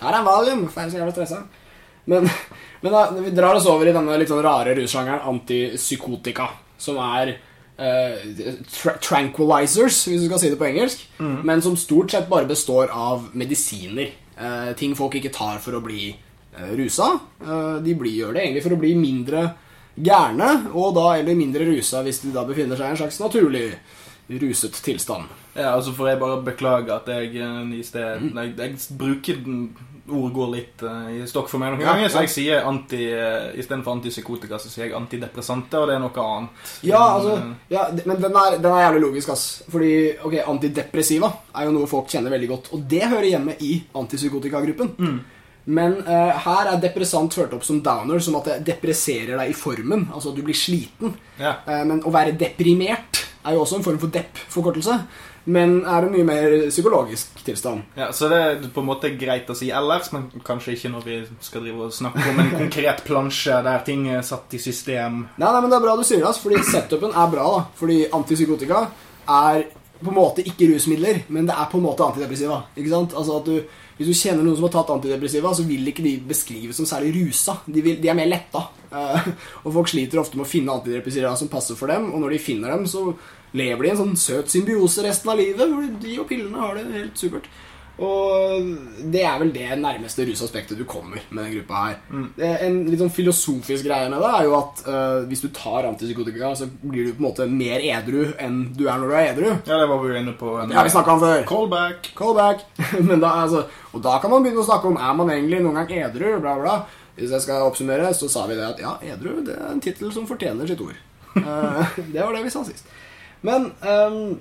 [0.00, 1.42] her er en valium, for jeg er så stressa.
[2.06, 2.28] Men,
[2.84, 7.32] men da, vi drar oss over i denne litt sånn rare russjangeren antipsykotika, som er
[7.34, 8.28] eh,
[8.70, 12.92] tra tranquilizers, hvis du skal si det på engelsk, men som stort sett bare består
[12.94, 14.12] av medisiner.
[14.36, 17.14] Eh, ting folk ikke tar for å bli eh, rusa.
[17.40, 19.48] Eh, de blir, gjør det egentlig for å bli mindre
[19.96, 23.66] gærne, og da eller mindre rusa hvis de da befinner seg i en slags naturlig
[24.42, 25.30] ruset tilstand.
[25.56, 29.42] Ja, altså får jeg bare beklage at jeg eh, i sted jeg, jeg bruker
[30.06, 33.08] Ord går litt uh, i stokk for meg noen Ja, ganger, så jeg sier anti
[33.10, 36.74] uh, istedenfor antipsykotika, så sier jeg antidepressante, og det er noe annet.
[36.86, 39.46] Ja, Men, altså, eh, ja, men den er, den er jævlig logisk, ass.
[39.72, 39.92] Fordi
[40.28, 42.70] ok, antidepressiva er jo noe folk kjenner veldig godt.
[42.76, 44.94] Og det hører hjemme i antipsykotikagruppen.
[45.66, 49.56] Men uh, her er depressant ført opp som downer, som at det depresserer deg i
[49.58, 50.06] formen.
[50.14, 51.16] Altså at du blir sliten.
[51.42, 51.58] ja.
[51.66, 55.00] Uh, men å være deprimert er jo også en form for depp-forkortelse.
[55.46, 57.84] Men er en mye mer psykologisk tilstand.
[57.94, 61.04] ja, Så det er på en måte greit å si ellers, men kanskje ikke når
[61.06, 65.22] vi skal drive og snakke om en konkret plansje der ting er satt i system.
[65.38, 67.46] Nei, nei, men det er bra du sier det, fordi setupen er bra.
[67.56, 68.86] da Fordi antipsykotika
[69.28, 72.64] er på en måte ikke rusmidler, men det er på en måte antidepressiva.
[72.76, 73.14] Ikke sant?
[73.16, 73.62] Altså at du,
[73.96, 77.14] Hvis du kjenner noen som har tatt antidepressiva, så vil ikke de beskrives som særlig
[77.14, 77.54] rusa.
[77.64, 78.66] De, vil, de er mer letta.
[78.96, 79.30] Eh,
[79.64, 82.42] og folk sliter ofte med å finne antidepressiva som passer for dem, og når de
[82.48, 83.10] finner dem, så
[83.56, 86.78] lever de i en sånn søt symbiose resten av livet, hvor de og pillene har
[86.78, 87.48] det helt supert.
[87.96, 88.66] Og
[89.08, 91.94] det er vel det nærmeste rusaspektet du kommer med den gruppa her.
[92.10, 92.26] Mm.
[92.36, 95.88] Er En litt sånn filosofisk greie med det er jo at uh, hvis du tar
[95.88, 99.30] antipsykotika, så blir du på en måte mer edru enn du er når du er
[99.30, 99.48] edru.
[99.54, 100.52] Ja, det var vi inne på.
[100.60, 101.42] Det har vi snakka om før.
[101.48, 102.12] Callback.
[102.18, 102.66] Callback.
[103.08, 105.80] Men da, altså, og da kan man begynne å snakke om er man egentlig noen
[105.80, 106.28] gang edru.
[106.44, 106.78] Bla, bla.
[107.16, 110.12] Hvis jeg skal oppsummere, så sa vi det at ja, edru det er en tittel
[110.12, 110.96] som fortjener sitt ord.
[111.36, 112.86] Eh, det var det vi sa sist.
[113.44, 114.38] Men um,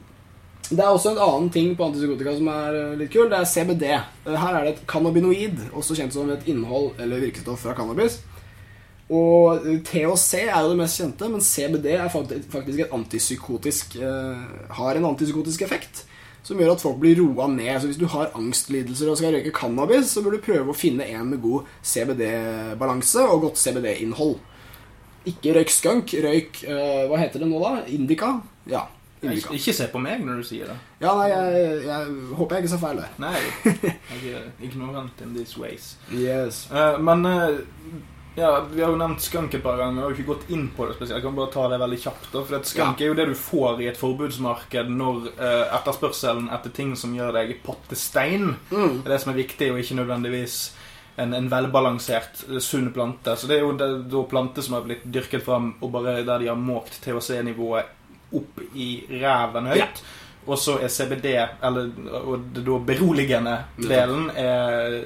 [0.70, 3.28] det er også en annen ting på antipsykotika som er eh, litt kul.
[3.28, 3.84] Det er CBD.
[3.92, 8.22] Eh, Her er det et cannabinoid, også kjent som et innhold eller virkestoff fra cannabis.
[9.12, 15.10] Og THC er jo det mest kjente, men CBD er faktisk et antipsykotisk har en
[15.12, 16.06] antipsykotisk effekt.
[16.46, 17.74] Som gjør at folk blir roa ned.
[17.82, 21.08] Så hvis du har angstlidelser og skal røyke cannabis, så bør du prøve å finne
[21.10, 24.38] en med god CBD-balanse og godt CBD-innhold.
[25.26, 27.80] Ikke røyk skunk, røyk uh, Hva heter det nå, da?
[27.90, 28.36] Indica?
[28.70, 28.84] Ja.
[29.24, 29.56] Indica.
[29.58, 30.76] Ikke, se på meg når du sier det.
[31.02, 33.16] Ja, nei, jeg, jeg håper jeg ikke sa feil der.
[33.24, 33.34] Nei,
[34.14, 35.96] jeg er ignorant in these ways.
[36.14, 36.68] Yes.
[36.70, 37.58] Uh, men eh,
[38.36, 39.96] ja, vi har jo nevnt skank et par ganger.
[39.96, 41.18] Vi har jo ikke gått inn på det spesielt.
[41.22, 42.26] Jeg kan bare ta det veldig kjapt.
[42.34, 43.06] da For Skank ja.
[43.06, 47.32] er jo det du får i et forbudsmarked når eh, etterspørselen etter ting som gjør
[47.40, 49.02] deg pottestein, Mm.
[49.06, 50.58] er det som er viktig, og ikke nødvendigvis
[51.18, 53.38] en, en velbalansert, eh, sunn plante.
[53.40, 56.40] Så det er jo det, da planter som har blitt dyrket fram, og bare der
[56.44, 57.86] de har måkt THC-nivået
[58.36, 59.80] opp i ræven høyt.
[59.80, 59.88] Ja.
[60.46, 61.32] Og så er CBD,
[61.66, 61.88] eller
[62.22, 64.98] og det da beroligende delen, er,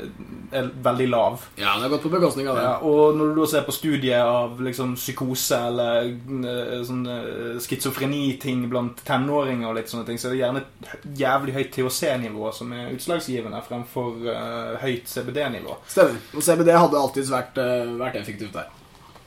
[0.51, 1.45] er veldig lav.
[1.55, 2.65] Ja, det har gått på bekostning av det.
[2.65, 7.59] Ja, og når du da ser på studiet av liksom psykose eller eh, sånn eh,
[7.63, 12.51] schizofreni-ting blant tenåringer, og litt sånne ting, så er det gjerne et jævlig høyt THC-nivå
[12.55, 15.77] som er utslagsgivende fremfor uh, høyt CBD-nivå.
[15.87, 16.19] Stemmer.
[16.33, 18.67] Og CBD hadde alltid vært, uh, vært effektivt der.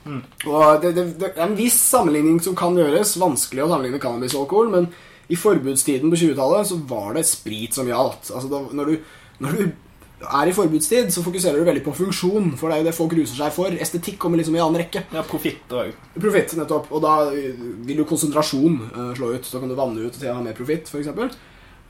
[0.05, 0.20] Mm.
[0.51, 3.14] Og det, det, det er en viss sammenligning som kan gjøres.
[3.22, 4.90] Vanskelig å sammenligne cannabis og alkohol, men
[5.28, 8.32] i forbudstiden på 20-tallet så var det sprit som gjaldt.
[8.35, 9.64] Altså da, når, du, når du
[10.22, 13.14] er i forbudstid, så fokuserer du veldig på funksjon, for det er jo det folk
[13.18, 13.74] ruser seg for.
[13.87, 15.04] Estetikk kommer liksom i annen rekke.
[15.14, 15.94] Ja, profitt òg.
[16.14, 16.90] Profitt, nettopp.
[16.94, 19.48] Og da eh, vil jo konsentrasjon uh, slå ut.
[19.48, 21.11] Så kan du vanne ut til å ha mer profitt, f.eks.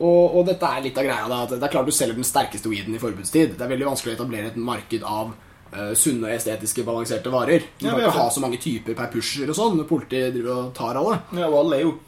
[0.03, 1.27] Og, og dette er litt av greia.
[1.31, 3.57] da, at Det er klart du selger den sterkeste weeden i forbudstid.
[3.59, 7.69] Det er veldig vanskelig å etablere et marked av uh, sunne, estetiske, balanserte varer.
[7.79, 10.73] Du Ja, kan ikke ha så mange typer per pusher og sånn politiet driver og
[10.79, 11.21] tar alle.
[11.37, 11.99] Ja, og alle er jo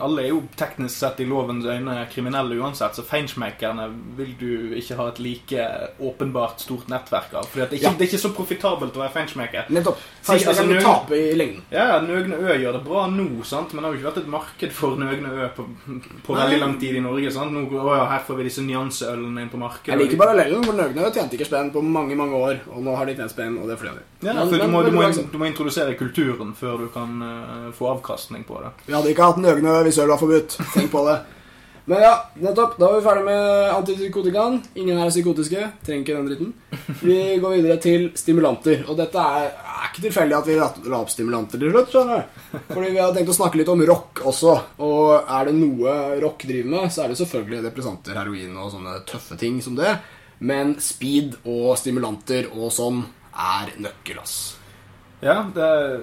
[0.00, 4.96] alle er jo teknisk sett i lovens øyne kriminelle uansett, så feinschmeckerne vil du ikke
[4.96, 5.66] ha et like
[6.00, 7.46] åpenbart stort nettverk av.
[7.50, 7.90] For det, er Ja.
[7.92, 9.68] det er ikke så profitabelt å være feinschmecker.
[9.70, 10.00] Nettopp.
[10.26, 11.62] Altså, i lengden.
[11.70, 13.72] Ja, Nøgne Ø gjør det bra nå, sant?
[13.72, 15.66] men det har jo ikke vært et marked for Nøgne Ø på,
[16.26, 17.30] på veldig lang tid i Norge.
[17.32, 17.52] sant?
[17.52, 19.92] Nå, å ja, her får vi disse nyanseølene inn på markedet.
[19.94, 22.96] Jeg liker parallellen, for Nøgne Ø tjente ikke spenn på mange mange år, og nå
[22.96, 24.26] har de tjent spenn, og det fortjener de.
[24.26, 27.20] Ja, for du må, du, må, du, må, du må introdusere kulturen før du kan
[27.22, 28.72] uh, få avkastning på det.
[28.86, 30.58] Vi hadde ikke hatt Nøgne hvis øl var forbudt.
[30.74, 31.16] Tenk på det.
[31.86, 32.74] Men ja, nettopp.
[32.80, 34.56] Da er vi ferdig med antipsykotikaen.
[34.74, 35.68] Ingen her er psykotiske.
[35.86, 36.48] Trenger ikke den dritten.
[36.98, 38.82] Vi går videre til stimulanter.
[38.90, 41.92] Og dette er, er ikke tilfeldig at vi la opp stimulanter til slutt.
[41.94, 42.58] skjønner du?
[42.72, 44.56] Fordi vi har tenkt å snakke litt om rock også.
[44.82, 48.98] Og er det noe rock driver med, så er det selvfølgelig depressanter, heroin og sånne
[49.06, 49.94] tøffe ting som det.
[50.42, 54.36] Men speed og stimulanter og sånn er nøkkel, ass.
[55.22, 56.00] Ja, det er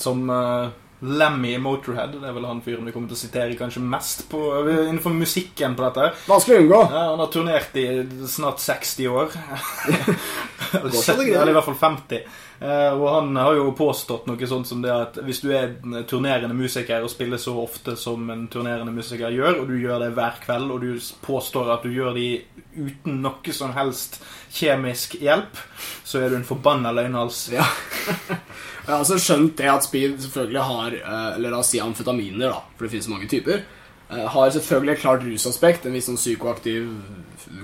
[0.00, 2.14] som uh, Lemmy Motorhead.
[2.16, 5.76] Det er vel han fyren vi kommer til å sitere kanskje mest på, innenfor musikken
[5.76, 6.08] på dette.
[6.30, 6.80] Vanskelig å unngå.
[6.88, 7.86] Ja, han har turnert i
[8.30, 9.36] snart 60 år.
[10.92, 11.30] så det.
[11.34, 12.26] Eller i hvert fall 50.
[12.58, 15.98] Eh, og han har jo påstått noe sånt som det at hvis du er en
[16.08, 20.14] turnerende musiker og spiller så ofte som en turnerende musiker gjør, og du gjør det
[20.16, 22.30] hver kveld, og du påstår at du gjør det
[22.76, 24.22] uten noe som helst
[24.56, 25.60] kjemisk hjelp,
[26.04, 27.46] så er du en forbanna løgnhals.
[27.52, 27.68] Ja.
[28.86, 32.52] Jeg har altså skjønt det at speed selvfølgelig har eh, Eller la oss si amfetaminer,
[32.52, 33.64] da, for det finnes mange typer.
[34.10, 36.86] eh, Har selvfølgelig et klart rusaspekt, en viss sånn psykoaktiv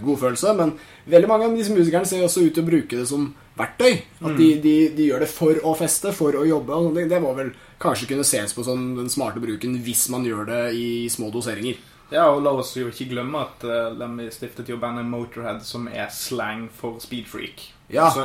[0.03, 0.55] godfølelse.
[0.59, 0.75] Men
[1.07, 4.01] veldig mange av disse musikerne ser også ut til å bruke det som verktøy.
[4.23, 6.75] At de, de, de gjør det for å feste, for å jobbe.
[6.75, 7.13] Og sånne ting.
[7.15, 10.61] det må vel kanskje kunne ses på som den smarte bruken hvis man gjør det
[10.79, 11.79] i små doseringer.
[12.13, 15.87] Ja, og la oss jo ikke glemme at uh, Lemmy stiftet jo bandet Motorhead, som
[15.89, 17.71] er slang for speedfreak.
[17.93, 18.11] Ja.
[18.11, 18.21] Så,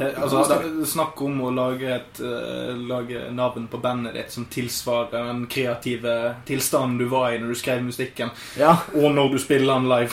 [0.00, 4.48] eh, altså, er snakk om å lage et uh, Lage navn på bandet ditt som
[4.50, 6.16] tilsvarer den kreative
[6.48, 10.10] tilstanden du var i når du skrev musikken, Ja, og når du spiller den live.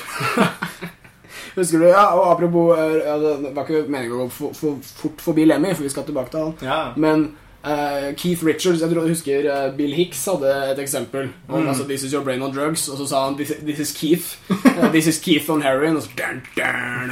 [1.55, 4.93] husker du, ja, og Apropos eh, ja, Det var ikke meningen å gå for, for,
[5.01, 6.53] fort forbi Lemmy, for vi skal tilbake til han.
[6.65, 6.79] Ja.
[6.95, 11.29] Men eh, Eh, Keith Richards, jeg tror jeg husker eh, Bill Hicks hadde et eksempel.
[11.47, 11.67] Og, mm.
[11.67, 14.35] altså, 'This is your brain on drugs', og så sa han 'This, this is Keith'.
[14.49, 15.95] Uh, 'This is Keith on heroin'.
[15.95, 17.09] Og så dun, dun,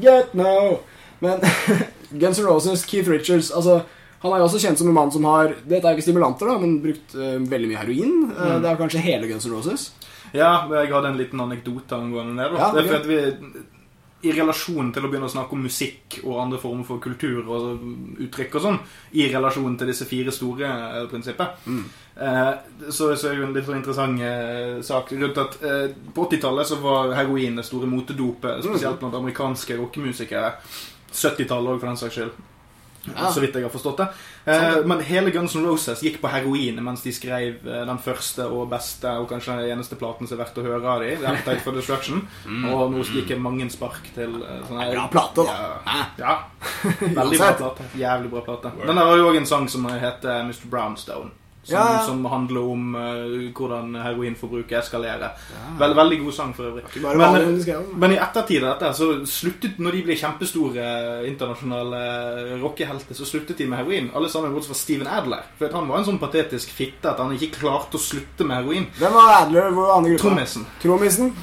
[0.00, 0.78] Get no!
[1.20, 1.40] Men
[2.20, 3.82] Guns N' Roses, Keith Richards altså,
[4.22, 6.48] Han er jo også kjent som en mann som har Dette er jo ikke stimulanter,
[6.48, 8.14] da, men brukt uh, veldig mye heroin.
[8.30, 8.62] Uh, mm.
[8.62, 9.92] Det er kanskje hele Guns N' Roses.
[10.32, 12.48] Ja, jeg hadde en liten anekdote angående det.
[12.48, 13.06] er okay.
[13.08, 13.20] vi...
[14.22, 18.20] I relasjon til å begynne å snakke om musikk og andre former for kultur og
[18.20, 18.78] uttrykk og sånn,
[19.16, 21.84] i relasjon til disse fire store eh, prinsippet, Mm.
[22.16, 22.52] eh,
[22.90, 26.26] så, så er det jo en litt sånn interessant eh, sak rundt at eh, på
[26.28, 30.52] 80-tallet så var heroin det store motedopet, spesielt blant amerikanske rockemusikere.
[31.12, 32.32] 70-tallet òg, for den saks skyld.
[33.08, 33.30] Ja.
[33.32, 34.06] Så vidt jeg har forstått det.
[34.44, 38.44] Eh, men hele Guns N' Roses gikk på heroin mens de skrev eh, den første
[38.44, 41.24] og beste og kanskje den eneste platen som er verdt å høre av dem.
[41.24, 42.22] Appetite for Destruction.
[42.70, 45.58] Og nå gikk jeg mange spark til eh, sånne Bra plate, da.
[45.86, 46.06] Ja.
[46.20, 46.38] Ja.
[47.20, 47.90] Veldig bra plate.
[48.00, 48.74] Jævlig bra plate.
[48.84, 50.66] Den har jo òg en sang som heter Mr.
[50.70, 51.32] Brownstone.
[51.62, 52.04] Som, Ja, ja.
[52.06, 55.34] som handler om uh, hvordan heroinforbruket eskalerer.
[55.78, 56.86] Vel, veldig god sang for øvrig.
[57.04, 57.60] Men,
[58.00, 60.86] men i ettertid av dette, så sluttet når de ble kjempestore
[61.28, 62.00] internasjonale
[62.62, 64.10] rockehelter, så sluttet de med heroin.
[64.16, 65.44] Alle sammen bortsett fra Steven Adler.
[65.60, 68.88] For han var en sånn patetisk fitte at han ikke klarte å slutte med heroin.
[68.98, 69.70] Hvem var Adler?
[69.76, 70.28] Hvor andre gruppa?
[70.30, 70.66] Trommisen.
[70.82, 71.34] Trommisen?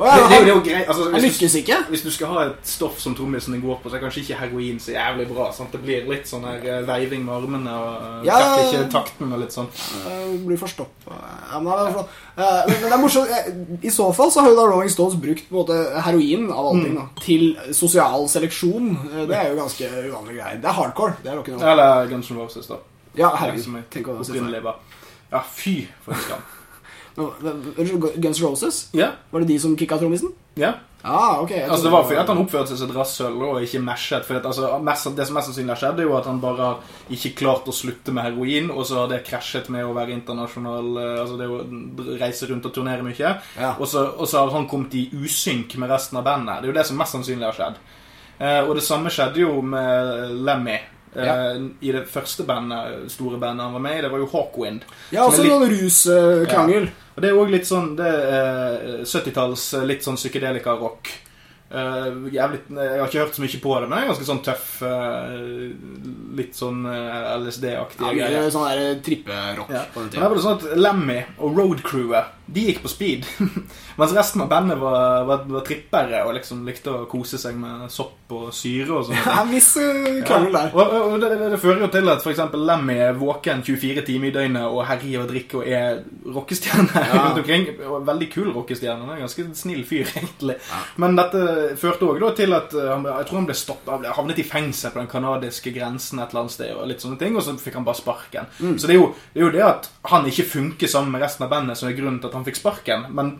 [0.00, 0.86] Å, Det, ja, det, det er jo greit.
[0.88, 1.76] Altså, hvis, lykkes ikke.
[1.92, 4.78] hvis du skal ha et stoff som trommisene går på, så er kanskje ikke heroin
[4.80, 5.50] så jævlig bra.
[5.52, 5.74] Sant?
[5.76, 8.38] Det blir litt sånn her eh, veiving med armene og uh, Ja.
[8.64, 9.68] ikke takten og litt sånn.
[10.04, 11.20] Uh, blir forstoppa
[11.52, 11.72] ja, men.
[12.36, 13.30] Eh, men, det er morsomt.
[13.30, 13.48] Eh,
[13.86, 16.94] I så fall så har jo da Rolling Stones brukt måte heroin av alle ting
[16.98, 18.92] da, til sosial seleksjon.
[19.10, 20.62] Eh, det er jo ganske uvanlige greier.
[20.62, 21.18] Det er hardcore.
[21.24, 21.66] Det er rock'n'roll.
[21.72, 22.80] Eller Guns N' Roses, da.
[23.18, 23.82] Ja, herregud.
[23.90, 24.10] Tenk
[24.64, 24.80] var.
[25.30, 26.48] Ja, fy for en skam.
[28.20, 28.88] Guns Roses?
[28.96, 30.32] Ja, Var det de som kicka trommisen?
[30.56, 30.74] ja.
[31.02, 31.52] Ah, ok.
[31.52, 34.26] Altså Det var fordi at han oppførte seg som et rasshøl og ikke meshet.
[34.28, 36.60] For at, altså, mest, det som mest sannsynlig har skjedd, er jo at han bare
[36.60, 40.12] har ikke klart å slutte med heroin, og så har det krasjet med å være
[40.18, 41.62] internasjonal eh, Altså det å
[42.20, 43.32] reise rundt og turnere mye.
[43.56, 43.72] Ja.
[43.78, 46.60] Og, så, og så har han kommet i usynk med resten av bandet.
[46.60, 47.80] Det er jo det som mest sannsynlig har skjedd.
[48.36, 50.76] Eh, og det samme skjedde jo med Lemmy.
[51.16, 51.54] Eh, Ja.
[51.82, 54.82] I det første bandet, store bandet han var med i, det var jo Hawkwind.
[55.10, 56.90] Ja, også litt- noen ruskrangel.
[57.16, 61.10] og det er òg litt sånn det er 70-talls eh, litt sånn psykedelika-rock.
[61.70, 64.40] Eh, jævlig, jeg har ikke hørt så mye på det, men det er ganske sånn
[64.42, 65.70] tøff eh,
[66.34, 69.84] Litt sånn uh, LSD-aktig Ja, sånn der tripperock Ja.
[69.94, 73.26] Men her var det sånn at Lemmy og road-crewet De gikk på speed.
[74.00, 77.86] Mens resten av bandet var, var, var trippere og liksom likte å kose seg med
[77.92, 79.18] sopp og syre og sånn.
[79.40, 80.32] Det visse eh.
[80.70, 82.42] Og, og, og det, det, det fører jo til at f.eks.
[82.54, 86.02] Lemmy er våken 24 timer i døgnet og herjer og drikker og er
[86.34, 87.24] rockestjerne Ja.
[87.24, 87.66] rundt omkring.
[87.88, 89.08] Og Veldig kul rockestjerne.
[89.14, 90.56] Er ganske snill fyr, egentlig.
[91.00, 91.42] Men dette
[91.80, 94.92] førte òg til at uh, han, jeg tror han ble stoppet, han havnet i fengsel
[94.94, 97.78] på den kanadiske grensen et eller annet sted, og litt sånne ting, og så fikk
[97.78, 98.50] han bare sparken.
[98.60, 98.76] Mm.
[98.78, 101.46] Så det er, jo, det er jo det at han ikke funker sammen med resten
[101.46, 103.06] av bandet som er grunnen til at han fikk sparken.
[103.16, 103.34] Men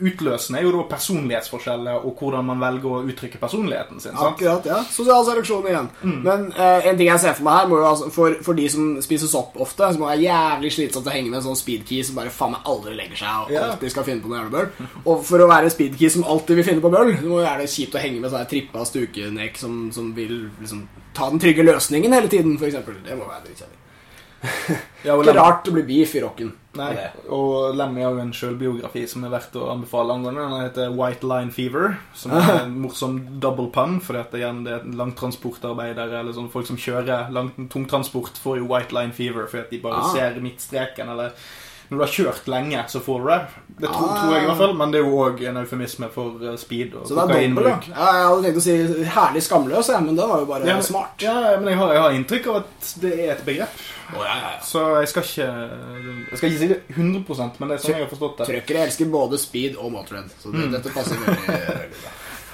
[0.00, 4.12] utløsende er jo da personlighetsforskjeller og hvordan man velger å uttrykke personligheten sin.
[4.16, 4.34] sant?
[4.34, 4.78] Akkurat, ja.
[4.90, 5.88] Sosial seleksjon igjen.
[6.02, 6.16] Mm.
[6.24, 8.88] Men eh, en ting jeg ser for meg her, jo, altså, for, for de som
[9.04, 12.02] spiser sopp ofte, så må det være jævlig slitsomt å henge med en sånn speedkey
[12.06, 13.64] som bare faen meg aldri legger seg og Ja.
[13.70, 14.66] alltid skal finne på noe jævla.
[15.04, 17.70] Og for å være speedkey som alltid vil finne på bøll, så må det være
[17.76, 22.12] kjipt å henge med sånne trippa stukenek som, som vil liksom ta den trygge løsningen
[22.12, 22.98] hele tiden, eksempel.
[23.04, 23.82] Det må være dritkjedelig.
[25.06, 26.52] Ja, Ikke rart det blir beef i rocken.
[26.76, 26.90] Nei,
[27.32, 30.42] og Lemmy har jo en sjølbiografi som er verdt å anbefale angående.
[30.50, 34.58] Den heter White Line Fever, som er en morsom double pun, fordi at det, igjen,
[34.66, 39.46] det er langtransportarbeidere eller sånn folk som kjører lang, tungtransport, får jo White Line Fever
[39.48, 40.10] fordi at de bare Ah.
[40.12, 41.32] ser midtstreken, eller
[41.90, 43.40] når du har kjørt lenge, så får du det.
[43.80, 44.20] Det tror, Ah.
[44.22, 46.94] tror jeg i hvert fall, men det er jo òg en eufemisme for eh, speed
[46.94, 47.74] og Så det er dobbelt, da.
[47.76, 47.88] kokainbruk.
[47.88, 50.82] Ja, jeg hadde tenkt å si herlig skamløs, men det var jo bare Ja, men-
[50.82, 51.22] smart.
[51.22, 53.68] Ja, men jeg har, jeg har inntrykk av at det er et begrep.
[54.16, 54.58] Oh, ja.
[54.62, 55.70] Så jeg skal ikke
[56.30, 58.46] Jeg skal ikke si det 100% men det er sånn jeg har forstått det.
[58.48, 60.70] Trøkkere elsker både speed og motorhead, så Mm.
[60.72, 62.10] dette passer veldig, veldig bra.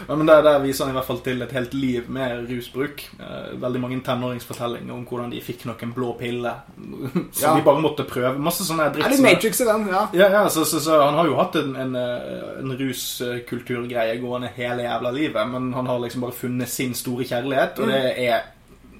[0.08, 3.02] Ja, men der, der viser han i hvert fall til et helt liv med rusbruk.
[3.20, 6.52] Eh, veldig mange tenåringsfortellinger om hvordan de fikk noen blå pille
[7.32, 7.54] som Ja.
[7.56, 8.38] de bare måtte prøve.
[8.38, 10.06] Masse sånne Det er det Matrix i den, ja.
[10.14, 14.50] Ja, ja så, så, så han har jo hatt en, en, eh, en ruskulturgreie gående
[14.56, 18.40] hele jævla livet, men han har liksom bare funnet sin store kjærlighet, og det er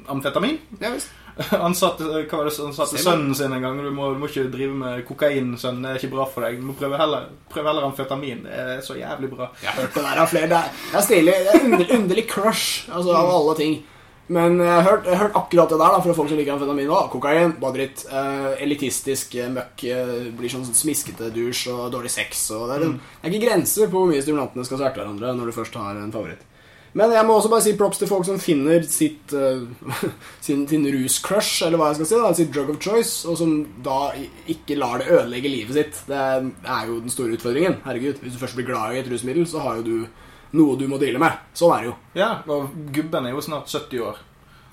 [0.09, 0.59] amfetamin.
[0.81, 1.11] ja visst.
[1.65, 4.29] Han satte, hva var det, han satte sønnen sin en gang du må, du må
[4.29, 5.81] ikke drive med kokain, sønn.
[5.83, 6.59] Det er ikke bra for deg.
[6.61, 8.43] Du må prøve heller, prøve heller amfetamin.
[8.45, 9.49] Det er så jævlig bra.
[9.63, 10.51] Hørt det der flere.
[10.53, 11.39] Det er, det er stilig.
[11.47, 13.81] Det er underlig, underlig crush altså, av alle ting.
[14.33, 16.55] Men jeg har, hørt, jeg har hørt akkurat det der da, fra folk som liker
[16.55, 16.93] amfetamin.
[16.93, 17.01] Da.
[17.13, 18.05] kokain, bare dritt.
[18.13, 19.83] Eh, elitistisk eh, møkk.
[19.83, 22.47] blir blir sånn smiskete dusj og dårlig sex.
[22.57, 23.01] Og det, er, Mm.
[23.01, 25.97] det er ikke grenser på hvor mye stimulantene skal sverte hverandre når du først har
[25.97, 26.45] en favoritt.
[26.99, 29.65] Men jeg må også bare si props til folk som finner sitt uh,
[30.45, 33.55] sin, sin ruscrush, eller hva jeg skal si, da, sitt drug of choice, og som
[33.85, 34.01] da
[34.53, 36.03] ikke lar det ødelegge livet sitt.
[36.11, 37.81] Det er jo den store utfordringen.
[37.87, 39.97] Herregud, Hvis du først blir glad i et rusmiddel, så har jo du
[40.59, 41.41] noe du må deale med.
[41.57, 41.97] Sånn er det jo.
[42.19, 44.21] Ja, og gubben er jo snart 70 år.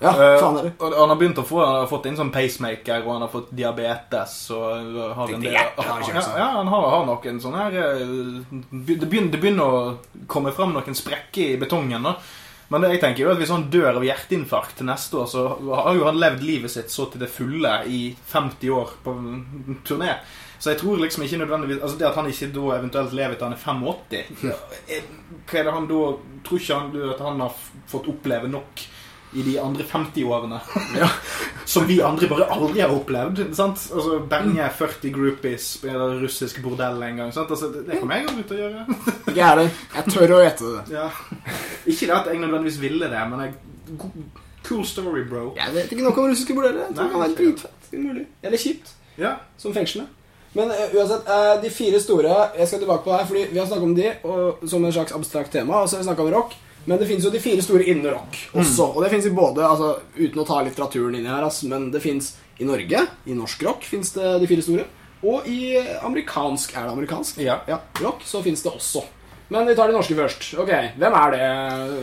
[0.00, 0.72] Ja, Eh, faen er det.
[0.80, 3.28] og han har begynt å få Han har fått inn sånn pacemaker, og han har
[3.28, 7.76] fått diabetes og har en del ja, ja, han har, har nok en sånn her
[7.76, 7.98] eh,
[8.72, 12.02] Det begynner, det begynner å komme fram noen sprekker i betongen.
[12.02, 12.16] da
[12.70, 15.40] men det jeg tenker jo at hvis han dør av hjerteinfarkt til neste år, så
[15.74, 19.80] har jo han levd livet sitt så til det fulle i 50 år på en
[19.84, 20.12] turné.
[20.60, 23.48] Så jeg tror liksom ikke nødvendigvis Altså Det at han ikke da eventuelt lever til
[23.48, 24.54] han er 85 ja,
[24.86, 25.08] er-
[25.48, 26.00] Hva er det han da
[26.46, 27.54] Tror ikke han at han har
[27.90, 28.84] fått oppleve nok
[29.32, 30.58] i de andre 50-årene?
[31.72, 33.42] Som vi andre bare aldri har opplevd.
[33.54, 33.82] sant?
[33.94, 37.32] Altså Bange 40 groupies på et russisk bordell en gang.
[37.34, 37.50] sant?
[37.50, 39.00] Altså Det, kommer jeg aldri til å gjøre.
[39.38, 39.66] jeg er det.
[39.96, 40.84] Jeg tør å gjette det.
[40.98, 41.08] Ja.
[41.86, 43.58] Ikke det at jeg nødvendigvis ville det, men jeg,
[44.66, 45.50] Cool story, bro.
[45.56, 46.84] Jeg vet ikke noe om russiske bordeller.
[46.88, 47.92] Jeg tror det kan være dritfett.
[47.94, 48.26] Umulig.
[48.44, 48.92] Eller kjipt.
[49.18, 49.36] Ja.
[49.58, 50.06] Som fengslene.
[50.52, 53.58] Men uh, uansett, uh, de fire store Jeg skal tilbake på det her, fordi vi
[53.58, 56.26] har snakket om de og, som en slags abstrakt tema, og så har vi snakket
[56.26, 56.56] om rock.
[56.88, 58.86] Men det finnes jo de fire store innen rock også.
[58.94, 61.90] Og det finnes i både, altså uten å ta litteraturen inn i her, altså, men
[61.92, 64.86] det finnes i Norge, i norsk rock, finnes det de fire store.
[65.20, 67.40] Og i amerikansk Er det amerikansk?
[67.44, 67.58] Ja.
[68.00, 69.04] rock, så finnes det også.
[69.50, 70.44] Men vi tar de norske først.
[70.62, 70.68] Ok,
[71.00, 71.46] Hvem er det?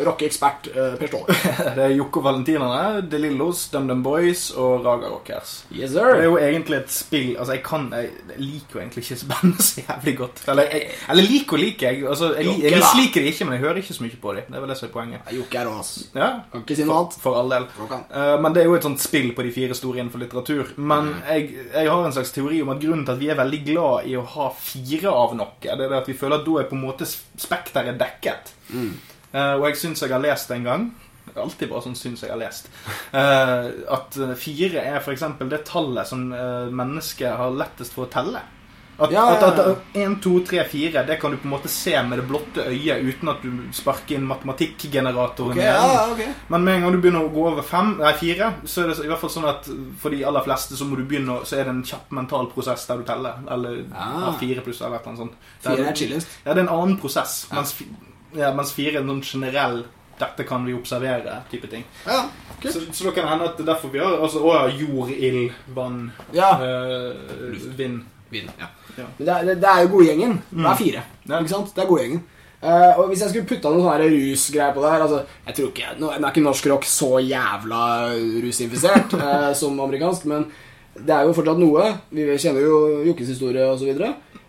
[0.04, 1.36] Rockeekspert uh, Per Ståle.
[1.78, 5.54] Det er Jokke Valentinerne, De Lillos, DumDum Boys og Raga Rockers.
[5.72, 6.10] Yes, sir.
[6.18, 8.10] Det er jo egentlig et spill Altså, jeg kan Jeg
[8.42, 10.42] liker jo egentlig ikke bandet så jævlig godt.
[10.52, 12.04] Eller, jeg, eller liker og liker jeg.
[12.10, 12.82] Altså, jeg, jeg, Jokke, da.
[12.84, 14.50] misliker det ikke, men jeg hører ikke så mye på dem.
[14.52, 15.32] Det er vel det som er poenget.
[15.38, 15.94] Jokke er rå, ass.
[16.18, 17.18] Ja, Kan ikke si noe annet.
[17.24, 17.70] for all del.
[17.80, 17.96] Uh.
[17.96, 20.76] Eh, men det er jo et sånt spill på de fire store innenfor litteratur.
[20.78, 23.64] Men jeg, jeg har en slags teori om at grunnen til at vi er veldig
[23.72, 26.60] glad i å ha fire av noe, det er det at vi føler at da
[26.62, 28.54] er på en måte spekteret dekket.
[28.74, 30.88] Eh, og jeg syns jeg har lest en gang
[31.38, 32.70] er alltid bare sånn syns jeg har lest.
[33.14, 35.26] Uh, at fire er f.eks.
[35.52, 38.42] det tallet som uh, mennesket har lettest for å telle.
[39.00, 39.48] At, Ja, ja, ja.
[39.48, 42.24] at, at 1, 2, 3, 4 Det kan du på en måte se med det
[42.28, 45.52] blotte øyet uten at du sparker inn matematikkgeneratoren.
[45.52, 46.34] Okay, i ja, hjernen.
[46.48, 49.06] Men med en gang du begynner å gå over fem, nei, fire, så er det
[49.06, 49.70] i hvert fall sånn at
[50.02, 52.88] for de aller fleste så må du begynne Så er det en kjapp mental prosess
[52.90, 53.38] der du teller.
[53.52, 54.18] Eller Ah.
[54.26, 55.38] ja, fire pluss eller et eller annet sånt.
[55.64, 56.28] Der Fire er chillest.
[56.46, 57.48] Ja, det er en annen prosess.
[57.54, 57.76] Mens,
[58.36, 59.84] ja, mens fire er noen generell
[60.18, 61.84] 'dette kan vi observere' type ting.
[62.08, 62.24] Ja,
[62.58, 62.72] okay.
[62.72, 65.52] Så, så det kan hende at er derfor vi har altså, å, ja, jord, ild,
[65.76, 66.58] vann, Ja.
[66.60, 68.02] øh, vind.
[68.34, 68.72] Vind, ja.
[68.98, 69.06] Ja.
[69.18, 70.40] Men det er, det, det er jo godgjengen.
[70.50, 71.04] Det er fire.
[71.28, 71.40] Ja.
[71.40, 71.74] Ikke sant?
[71.76, 72.24] Det er godgjengen.
[72.58, 75.68] Uh, og hvis jeg skulle putta noen sånne rusgreier på det her altså, Jeg tror
[75.70, 77.82] ikke, Nå er ikke norsk rock så jævla
[78.42, 80.48] rusinfisert uh, som amerikansk, men
[80.98, 81.92] det er jo fortsatt noe.
[82.10, 83.92] Vi kjenner jo Jokkes historie osv.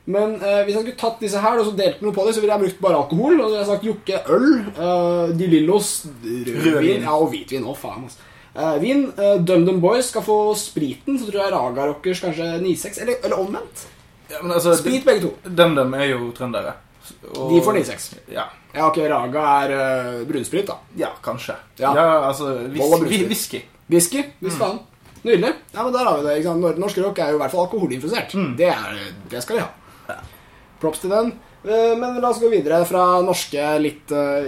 [0.09, 2.41] Men uh, hvis jeg skulle tatt disse her og så delt noe på dem, så
[2.41, 3.37] ville jeg brukt bare alkohol.
[3.37, 5.91] Og så ville jeg sagt Jokke øl, uh, De Lillos
[6.25, 7.05] rødvin Rødvin.
[7.05, 7.69] ja, og hvitvin.
[7.69, 8.25] Å, faen, altså.
[8.59, 9.05] Eh, vin.
[9.47, 11.19] DumDum Boys skal få spriten.
[11.21, 12.99] Så tror jeg Raga Rockers kanskje 9-6.
[13.05, 13.87] Eller, eller omvendt.
[14.29, 15.31] Ja, men altså, Sprit begge to.
[15.49, 16.75] DumDum er jo trøndere.
[17.37, 18.09] Og- De får 9-6.
[18.35, 18.49] Ja.
[18.75, 20.75] Ja, ok, Raga er uh, brunsprit, da.
[21.01, 21.55] ja, kanskje.
[21.81, 21.95] Ja.
[21.97, 22.51] Ja, altså.
[22.69, 23.63] Whisky.
[23.89, 24.81] Whisky, hvis faen.
[25.25, 25.55] Nydelig.
[25.75, 26.35] Ja, men der har vi det.
[26.39, 26.61] ikke sant?
[26.63, 28.35] Nor- Norsk rock er jo i hvert fall alkoholinfisert.
[28.59, 28.99] Det, er,
[29.33, 30.19] det skal de ha.
[30.83, 31.33] Props til den.
[31.65, 34.47] Eh, Men la oss gå videre fra norske litt uh,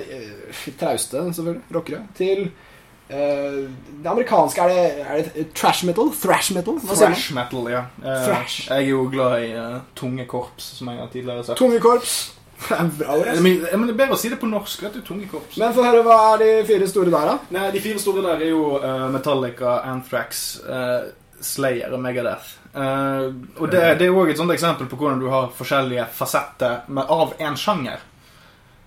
[0.78, 2.68] trauste, selvfølgelig, rockere, til eh,
[3.10, 4.62] det amerikanske.
[4.62, 6.12] Er det, er det trash metal?
[6.14, 6.76] Thrash metal?
[6.82, 7.84] Thrash metal, ja.
[8.04, 8.68] Eh, Thrash.
[8.68, 11.58] Jeg er jo glad i uh, tunge korps, som jeg har tidligere sagt.
[11.58, 12.18] Tunge korps.
[12.68, 13.40] Det er bra ord, Eh.
[13.40, 14.82] Men, eh, men det er bedre å si det på norsk.
[14.84, 15.56] Vet du, tunge korps.
[15.56, 17.38] Men få høre, hva er de fire store der, da?
[17.56, 21.08] Nei, De fire store der er jo uh, Metallica, Anthrax, uh,
[21.40, 22.58] Slayer og Megadeth.
[22.74, 26.84] Uh, og det, det er òg et sånt eksempel på hvordan du har forskjellige fasetter
[26.92, 28.04] med, av én sjanger.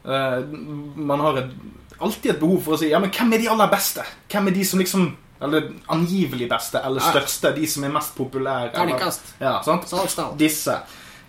[0.05, 0.39] Eh,
[0.95, 1.51] man har et,
[1.99, 4.03] alltid et behov for å si Ja, men hvem er de aller beste?
[4.32, 5.06] Hvem er de som liksom
[5.43, 7.51] Eller angivelig beste, eller største?
[7.56, 8.71] De som er mest populære?
[8.73, 9.34] Terningkast.
[9.41, 9.88] Ja, sant?
[9.89, 10.38] Salgstall.
[10.39, 10.77] Disse.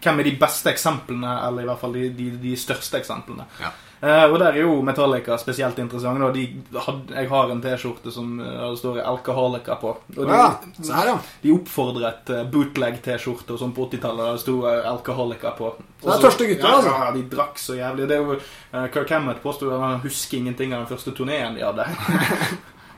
[0.02, 3.46] Hvem er de beste eksemplene, eller i hvert fall de, de, de største eksemplene?
[3.60, 3.72] Ja.
[4.04, 6.20] Eh, og der er jo Metallica spesielt interessant.
[6.20, 6.28] Da.
[6.34, 9.94] De had, jeg har en T-skjorte som uh, det står 'Alkoholica' på.
[10.16, 10.50] Og de, Ja,
[10.82, 11.14] så her, ja.
[11.42, 14.26] de oppfordret uh, bootleg-T-skjorte og sånn på 80-tallet.
[14.26, 15.72] Der det sto uh, 'Alkoholica' på.
[16.02, 16.92] Det er tørste gutter, ja, altså.
[17.00, 18.08] Ja, de drakk så jævlig.
[18.10, 18.36] Det er jo,
[18.74, 21.88] uh, Kirk Hammett påsto at han husker ingenting av den første turneen de hadde.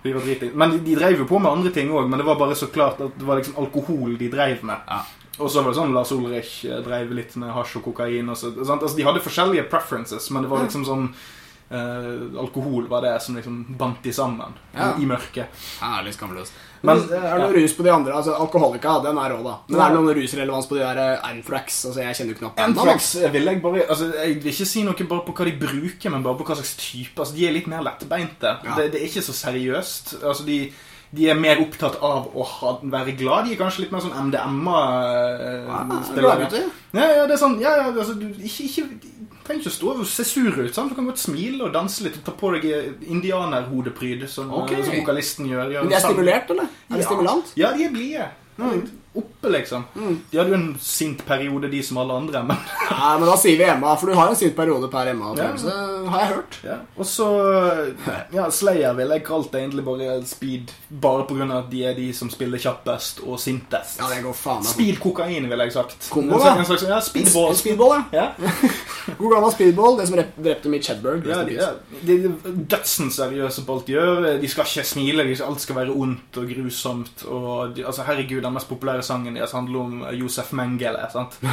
[0.07, 2.69] Men de, de drev jo på med andre ting òg, men det var bare så
[2.71, 4.79] klart at det var liksom alkohol de drev med.
[4.87, 5.01] Ja.
[5.39, 8.29] Og så var det sånn Lars Ulrich dreiv drev litt med hasj og kokain.
[8.33, 8.83] Og så, sant?
[8.83, 11.11] Altså, de hadde forskjellige preferences, men det var liksom sånn
[11.71, 14.95] eh, Alkohol var det som liksom bandt de sammen Ja.
[14.97, 15.47] i, mørket.
[15.81, 16.53] Herlig skamløst.
[16.83, 18.13] Men- Men, er det noe rus på de andre?
[18.15, 19.59] Altså, Alkoholika, den er rå, da.
[19.69, 21.85] Men er det noen rusrelevans på de der eh, Anthrax?
[21.87, 22.59] Altså, jeg kjenner jo knapt.
[22.61, 26.11] Anthrax vil jeg bare altså, Jeg vil ikke si noe bare på hva de bruker,
[26.11, 27.19] men bare på hva slags type.
[27.19, 28.57] Altså, de er litt mer lettbeinte.
[28.65, 28.77] Ja.
[28.77, 30.23] Det, det er ikke så seriøst.
[30.23, 30.73] Altså, de,
[31.13, 33.45] de er mer opptatt av å ha, være glad.
[33.47, 36.23] De er kanskje litt mer sånn MDMA-spillere.
[36.25, 36.65] Gladgutter.
[36.97, 38.85] Ja, ja, det er sånn Ja, ja, altså, du, ikke, ikke
[39.47, 40.75] trenger ikke å stå og se sur ut.
[40.75, 40.91] Sant?
[40.91, 42.65] Du kan godt smile og danse litt og ta på deg
[43.07, 44.71] indianerhodepryd, som, Ok.
[44.83, 45.71] som vokalisten gjør.
[45.77, 46.65] gjør Men de er stimulert, eller?
[46.91, 47.07] Er det Ja.
[47.11, 47.47] stimulant?
[47.57, 48.31] Ja, de er blide.
[49.17, 49.85] Oppe, liksom.
[49.95, 52.59] De hadde jo en sint periode, de som alle andre, men
[52.91, 55.77] Nei, men da sier vi Emma, for du har en sint periode per Emma-opplevelse,
[56.13, 56.59] har jeg hørt.
[56.67, 56.79] ja.
[56.97, 57.29] Og så
[58.35, 62.11] Ja, Slayer ville jeg kalt det egentlig bare speed, bare av at de er de
[62.17, 64.01] som spiller kjappest og sintest.
[64.01, 66.11] Ja, det går faen meg Speed kokain, ville jeg sagt.
[66.13, 66.57] Kombo, da.
[66.59, 67.55] en slags, ja, speedball.
[67.57, 68.27] Speedball, ja.
[68.37, 68.51] Ja.
[69.19, 71.27] God gammel speedball, det som drepte Mitch Hedberg.
[71.31, 71.57] Ja, de,
[72.07, 74.27] de de er dødsen seriøse på alt de gjør.
[74.43, 77.25] De skal ikke smile, alt skal være ondt og grusomt.
[77.31, 81.09] Og de, altså, herregud, Den mest populære sangen deres handler om Josef Mengele.
[81.15, 81.39] sant?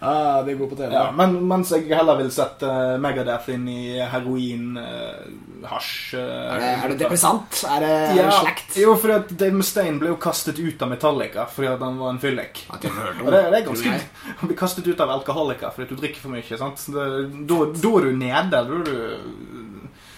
[0.00, 0.90] Ja, de er gode på TV.
[0.92, 2.68] Ja, men mens jeg heller vil sette
[3.00, 7.60] Megadeth inn i heroin, uh, hasj uh, Er, det, er det depressant?
[7.68, 8.78] Er det, er Ja, det slekt?
[8.82, 12.14] jo, fordi at Dave Mustaine ble jo kastet ut av Metallica fordi at han var
[12.16, 12.64] en fyllik.
[12.82, 13.94] Det, det er ganske.
[14.40, 16.58] Han blir kastet ut av Alcoholica fordi at du drikker for mye.
[16.60, 16.88] sant?
[16.90, 17.06] Da,
[17.46, 18.44] da er du nede.
[18.50, 18.94] Da er du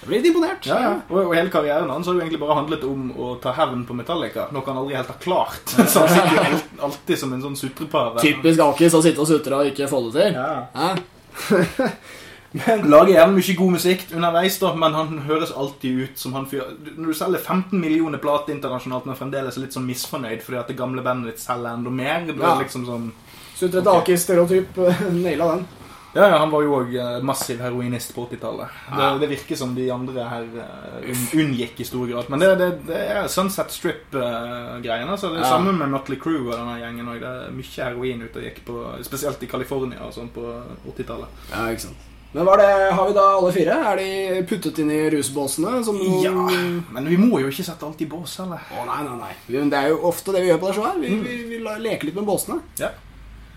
[0.07, 0.67] blir litt imponert.
[0.69, 0.93] Ja, ja.
[1.11, 3.97] Og, og hele karrieren hans har jo egentlig bare handlet om å ta hevn på
[3.99, 5.63] Metallica, noe han aldri helt har klart.
[5.93, 8.21] Så han sitter jo helt- alltid som en sånn sutrepave.
[8.23, 10.39] Typisk Akis å sitte og sutre og ikke få det til.
[10.39, 10.67] Ja.
[10.77, 11.91] Hæ?
[12.87, 16.63] Lager gjerne mye god musikk underveis, da, men han høres alltid ut som han fyr...
[16.97, 20.71] Når du selger 15 millioner plater internasjonalt, men fremdeles er litt sånn misfornøyd fordi at
[20.71, 22.55] det gamle bandet ditt selger enda mer, da er Ja.
[22.55, 23.11] det liksom sånn
[23.57, 24.79] Sutrete alkis-stereotyp.
[25.25, 25.67] Naila den.
[26.17, 26.95] Ja, ja, han var jo òg
[27.29, 28.73] massiv heroinist på 80-tallet.
[28.97, 32.31] Det, det virker som de andre her eh, unn, unngikk i stor grad.
[32.33, 35.11] Men det, det, det er Sunset Strip-greiene.
[35.13, 35.51] altså det er Ja.
[35.53, 37.21] Samme med Mutley Crew og denne gjengen òg.
[37.21, 40.45] Det er mye heroin ute og gikk på, spesielt i California og sånn på
[40.95, 41.29] 80-tallet.
[41.53, 42.05] Ja, ikke sant.
[42.37, 43.77] Men var det, har vi da alle fire?
[43.93, 45.79] Er de puttet inn i rusbåsene?
[45.87, 45.97] Som.
[46.25, 46.33] Ja,
[46.93, 48.61] men vi må jo ikke sette alt i bås, heller.
[48.77, 49.31] Å, nei, nei, nei.
[49.47, 50.93] Vi- Det er jo ofte det vi gjør på det showet.
[50.93, 51.01] her.
[51.01, 52.59] Vi, vi, vi leker litt med båsene.
[52.83, 52.91] Ja.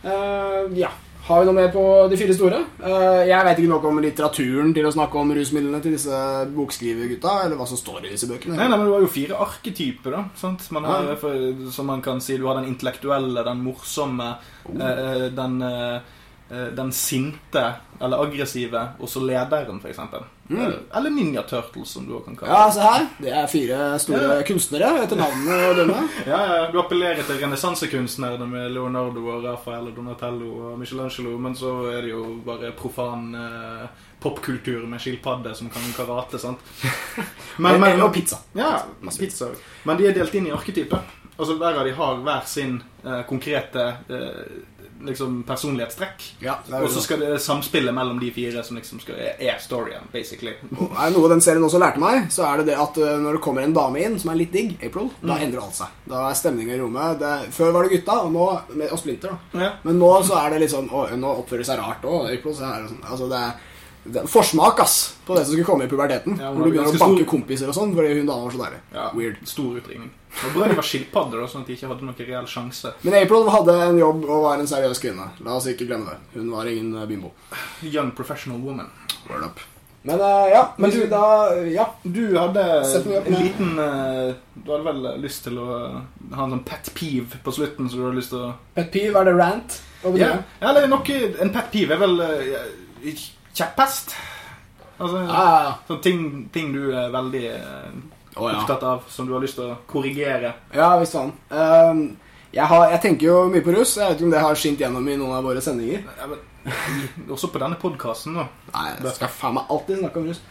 [0.06, 0.92] Uh, ja.
[1.30, 2.60] Har vi noe mer på de fire store?
[2.82, 6.22] Eh, jeg vet ikke noe om litteraturen til å snakke om rusmidlene til disse
[6.56, 8.56] bokskrivergutta, eller hva som står i disse bøkene.
[8.58, 10.16] Nei, nei, men Du har jo fire arketyper.
[10.16, 10.66] da sant?
[10.72, 11.14] Man har,
[11.70, 14.38] Som man kan si, Du har den intellektuelle, den morsomme,
[14.74, 16.02] eh, den, eh,
[16.74, 20.00] den sinte eller aggressive, og så lederen, f.eks.
[20.50, 20.62] Mm.
[20.66, 22.58] Eh, Eller Ninja Turtles, som du også kan kalle det.
[22.58, 23.08] Ja, se her.
[23.22, 24.44] Det er fire store Ja.
[24.48, 26.10] kunstnere etter navnene og dømme.
[26.32, 31.56] Ja, ja, Du appellerer til renessansekunstnerne med Leonardo og Rafael og Donatello og Michelangelo, men
[31.56, 33.88] så er det jo bare profan eh,
[34.22, 36.60] popkultur med skilpadde som kan karate, sant?
[37.60, 38.38] Men, og pizza.
[38.56, 38.82] Ja,
[39.20, 39.48] pizza.
[39.86, 41.00] Men de er delt inn i arketyper.
[41.40, 44.60] Altså Hver av de har hver sin eh, konkrete eh,
[45.06, 46.24] liksom personlighetstrekk.
[46.44, 50.54] Ja, Og så skal det samspille mellom de fire som liksom skal, er storyen, basically.
[50.78, 53.38] Og er noe den serien også lærte meg, så er det det at uh, når
[53.38, 55.44] det kommer en dame inn som er litt digg, April, da Mm.
[55.48, 55.88] endrer alt seg.
[56.10, 58.48] Da er stemningen i rommet det, Før var det gutta, og nå
[58.92, 59.60] og Splinter, da.
[59.66, 59.72] Ja.
[59.84, 62.30] Men nå så er det litt sånn Å, nå oppfører det seg rart òg.
[62.34, 63.52] April så er det sånn Altså, det er
[64.28, 66.38] forsmak, ass, på det som skulle komme i puberteten.
[66.40, 67.30] Ja, hvor du begynner å banke stor.
[67.30, 68.82] kompiser og sånn fordi hun dama var så deilig.
[68.96, 69.42] Ja, Weird.
[69.48, 70.12] Stor utringning.
[70.30, 72.94] Og bra de var skilpadder, da, sånn at de ikke hadde noen reell sjanse.
[73.02, 75.26] Men April hadde en jobb og var en seriøs kvinne.
[75.46, 76.22] La oss ikke glemme det.
[76.38, 77.34] Hun var ingen uh, bimbo.
[77.82, 78.92] Young professional woman.
[79.28, 79.60] Word up.
[80.02, 81.90] Men uh, ja, men du, da Ja.
[82.04, 85.68] Du hadde en liten uh, Du hadde vel lyst til å
[86.32, 89.20] ha en sånn pet peeve på slutten, så du hadde lyst til å Pet peeve,
[89.20, 89.82] er det rant?
[90.00, 90.46] Ja, det?
[90.64, 93.18] eller noe En pet peeve er vel eh,
[93.58, 94.16] kjepphest.
[95.00, 95.76] Altså Ja, ja, ja.
[95.88, 96.24] sånn ting,
[96.54, 97.92] ting du er veldig eh,
[98.36, 98.50] ja.
[98.50, 100.54] opptatt av, som du har lyst til å korrigere.
[100.76, 101.32] Ja, visst faen.
[101.56, 102.04] Ehm,
[102.52, 103.96] jeg, har, jeg tenker jo mye på russ.
[103.98, 106.04] Jeg vet ikke om det har skint gjennom i noen av våre sendinger.
[106.20, 106.44] Ja, men,
[107.36, 108.50] også på denne podkasten, da.
[108.74, 110.44] Nei, jeg skal faen meg alltid snakke om russ.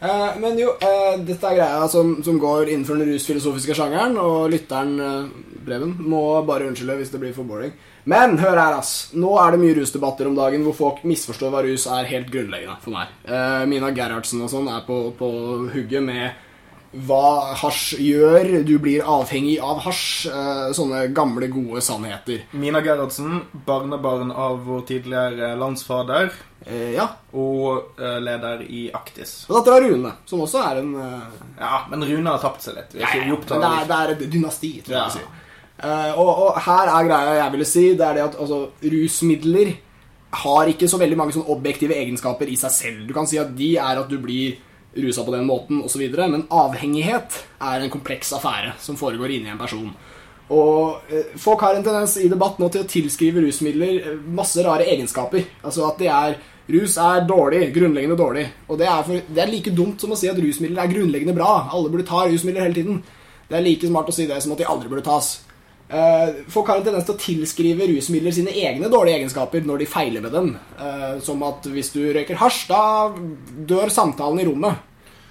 [0.00, 4.48] Uh, men jo, uh, dette er greia som, som går innenfor den rusfilosofiske sjangeren, og
[4.48, 7.74] lytteren, uh, Breven, må bare unnskylde hvis det blir for boring.
[8.10, 8.92] Men hør her, ass.
[9.14, 12.78] Nå er det mye rusdebatter om dagen hvor folk misforstår hva rus er helt grunnleggende
[12.82, 13.12] for meg.
[13.28, 15.28] Uh, Mina Gerhardsen og sånn er på, på
[15.74, 16.46] hugget med
[17.06, 18.48] hva hasj gjør.
[18.66, 20.26] Du blir avhengig av hasj.
[20.26, 22.40] eh, sånne gamle, gode sannheter.
[22.58, 26.32] Mina Gerhardsen, barnebarn av vår tidligere landsfader
[26.66, 27.06] Eh, ja.
[27.32, 29.46] og eh, leder i Aktis.
[29.48, 32.90] Og dattera Rune, som også er en Ja, men Rune har tapt seg litt.
[32.92, 33.22] Vi er ikke
[33.54, 35.06] men av det, er, det er et dynasti, tror jeg Ja.
[35.22, 35.22] jeg
[35.80, 39.70] og, og her er greia jeg ville si, det er det at altså, rusmidler
[40.42, 43.06] har ikke så veldig mange sånn objektive egenskaper i seg selv.
[43.08, 44.58] Du kan si at de er at du blir
[45.00, 49.60] rusa på den måten osv., men avhengighet er en kompleks affære som foregår inni en
[49.60, 49.90] person.
[50.50, 54.62] Og eh, Folk har en tendens i debatt nå til å tilskrive rusmidler eh, masse
[54.66, 55.46] rare egenskaper.
[55.62, 58.44] Altså at de er Rus er dårlig, grunnleggende dårlig.
[58.70, 61.34] Og det er, for, det er like dumt som å si at rusmidler er grunnleggende
[61.34, 61.64] bra.
[61.74, 63.00] Alle burde ta rusmidler hele tiden.
[63.48, 65.32] Det er like smart å si det som at de aldri burde tas.
[65.90, 69.88] Eh, folk har en tendens til å tilskrive rusmidler sine egne dårlige egenskaper når de
[69.90, 70.52] feiler med dem.
[70.78, 72.82] Eh, som at hvis du røyker hasj, da
[73.72, 74.86] dør samtalen i rommet.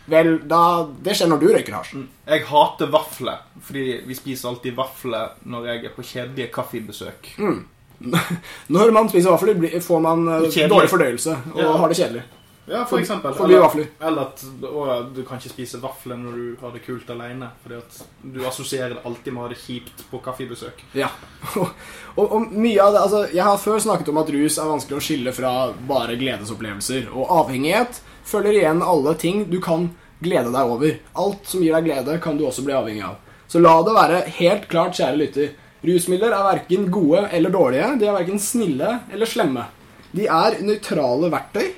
[0.10, 0.60] Vel, da,
[1.06, 1.96] det skjer når du røyker hasj.
[2.28, 7.30] Jeg hater vafler, fordi vi spiser alltid vafler når jeg er på kjedelige kaffebesøk.
[8.72, 10.70] Når man spiser vafler, får man eh, Kjedelig.
[10.72, 11.72] dårlig fordøyelse og Ja.
[11.82, 12.22] har det kjedelig.
[12.70, 13.34] Ja, for eksempel.
[13.34, 17.10] forby Eller- Eller at å, du kan ikke spise vafler når du har det kult
[17.10, 17.50] alene.
[17.64, 20.84] Fordi at du assosierer det alltid med å ha det kjipt på kaffebesøk.
[20.94, 21.10] Ja.
[21.60, 21.72] og,
[22.18, 25.04] og mye av det Altså, jeg har før snakket om at rus er vanskelig å
[25.04, 25.54] skille fra
[25.90, 27.10] bare gledesopplevelser.
[27.14, 29.90] Og avhengighet følger igjen alle ting du kan
[30.22, 31.00] glede deg over.
[31.16, 33.18] Alt som gir deg glede, kan du også bli avhengig av.
[33.50, 35.52] Så la det være helt klart, kjære lytter.
[35.82, 37.94] Rusmidler er verken gode eller dårlige.
[38.02, 39.64] De er verken snille eller slemme.
[40.12, 41.69] De er nøytrale verktøy.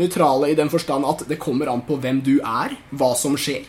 [0.00, 3.68] Nøytrale i den forstand at det kommer an på hvem du er, hva som skjer.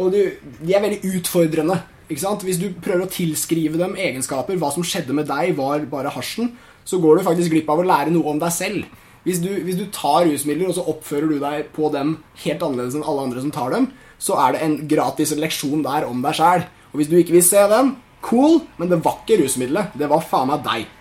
[0.00, 0.20] Og du,
[0.64, 1.78] de er veldig utfordrende.
[2.08, 2.44] Ikke sant?
[2.44, 6.52] Hvis du prøver å tilskrive dem egenskaper, hva som skjedde med deg, var bare hasjen,
[6.84, 9.02] så går du faktisk glipp av å lære noe om deg selv.
[9.24, 12.98] Hvis du, hvis du tar rusmidler, og så oppfører du deg på dem helt annerledes
[12.98, 13.88] enn alle andre som tar dem,
[14.20, 16.66] så er det en gratis leksjon der om deg sjæl.
[16.92, 19.96] Og hvis du ikke vil se den, cool, men det var ikke rusmiddelet.
[19.96, 20.92] Det var faen meg deg.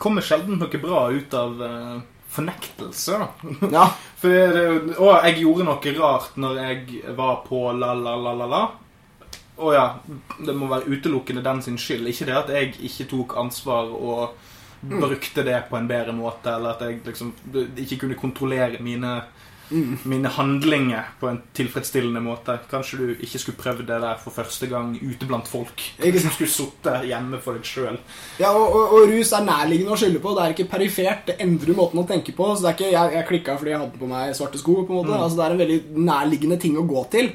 [0.00, 2.00] kommer sjelden noe bra ut av eh,
[2.34, 3.68] fornektelse, da.
[3.72, 3.88] Ja,
[4.20, 4.64] For det,
[4.96, 8.62] å, jeg gjorde noe rart når jeg var på la-la-la-la-la.
[9.54, 9.84] Å ja,
[10.42, 12.08] det må være utelukkende den sin skyld.
[12.10, 14.34] Ikke det at jeg ikke tok ansvar og
[14.84, 17.32] brukte det på en bedre måte, eller at jeg liksom
[17.84, 19.14] ikke kunne kontrollere mine,
[20.08, 22.56] mine handlinger på en tilfredsstillende måte.
[22.70, 25.82] Kanskje du ikke skulle prøvd det der for første gang ute blant folk.
[26.00, 27.98] Kanskje du skulle sittet hjemme for deg sjøl.
[28.40, 30.34] Ja, og, og, og rus er nærliggende å skylde på.
[30.36, 31.26] Det er ikke perifert.
[31.30, 32.52] Det endrer måten å tenke på.
[32.52, 34.78] Så det er ikke, Jeg, jeg klikka fordi jeg hadde på meg svarte sko.
[34.84, 37.34] på en måte Altså Det er en veldig nærliggende ting å gå til.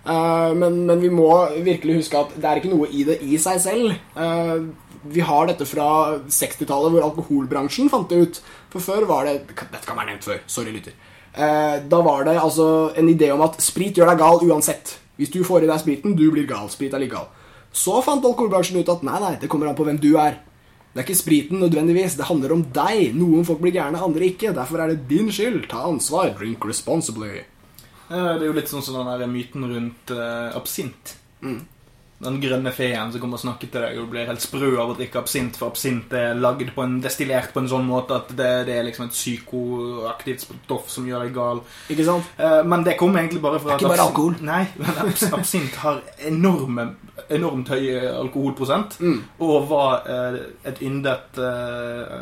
[0.00, 1.28] Uh, men, men vi må
[1.60, 3.92] virkelig huske at det er ikke noe i det i seg selv.
[4.16, 4.70] Uh,
[5.02, 8.40] vi har dette fra 60-tallet, hvor alkoholbransjen fant det ut.
[8.72, 10.42] For før var det Dette kan være nevnt før.
[10.50, 10.96] Sorry, lytter.
[11.34, 14.96] Eh, da var det altså en idé om at sprit gjør deg gal uansett.
[15.20, 16.70] Hvis du får i deg spriten, du blir gal.
[16.72, 17.28] Sprit er like gal.
[17.72, 20.40] Så fant alkoholbransjen ut at nei, nei, det kommer an på hvem du er.
[20.90, 23.12] Det er ikke spriten nødvendigvis, det handler om deg.
[23.14, 24.50] Noen folk blir gærne, andre ikke.
[24.56, 25.68] Derfor er det din skyld.
[25.70, 26.32] Ta ansvar.
[26.38, 27.44] Drink responsibly.
[28.10, 31.14] Eh, Det er jo litt sånn som den der myten rundt uh, absint.
[32.20, 34.96] Den grønne feen som kommer og snakker til deg, og blir helt sprø av å
[34.98, 38.50] drikke absint, for absint er lagd på en, destillert på en sånn måte at det,
[38.68, 41.62] det er liksom et psykoaktivt stoff som gjør deg gal.
[41.88, 42.28] Ikke sant?
[42.36, 44.36] Eh, Men det kommer egentlig bare fra Det er ikke bare alkohol.
[44.44, 46.90] Nei, men abs absint har enorme,
[47.30, 49.22] enormt høy alkoholprosent, Mm.
[49.40, 52.20] og var eh, et yndet eh,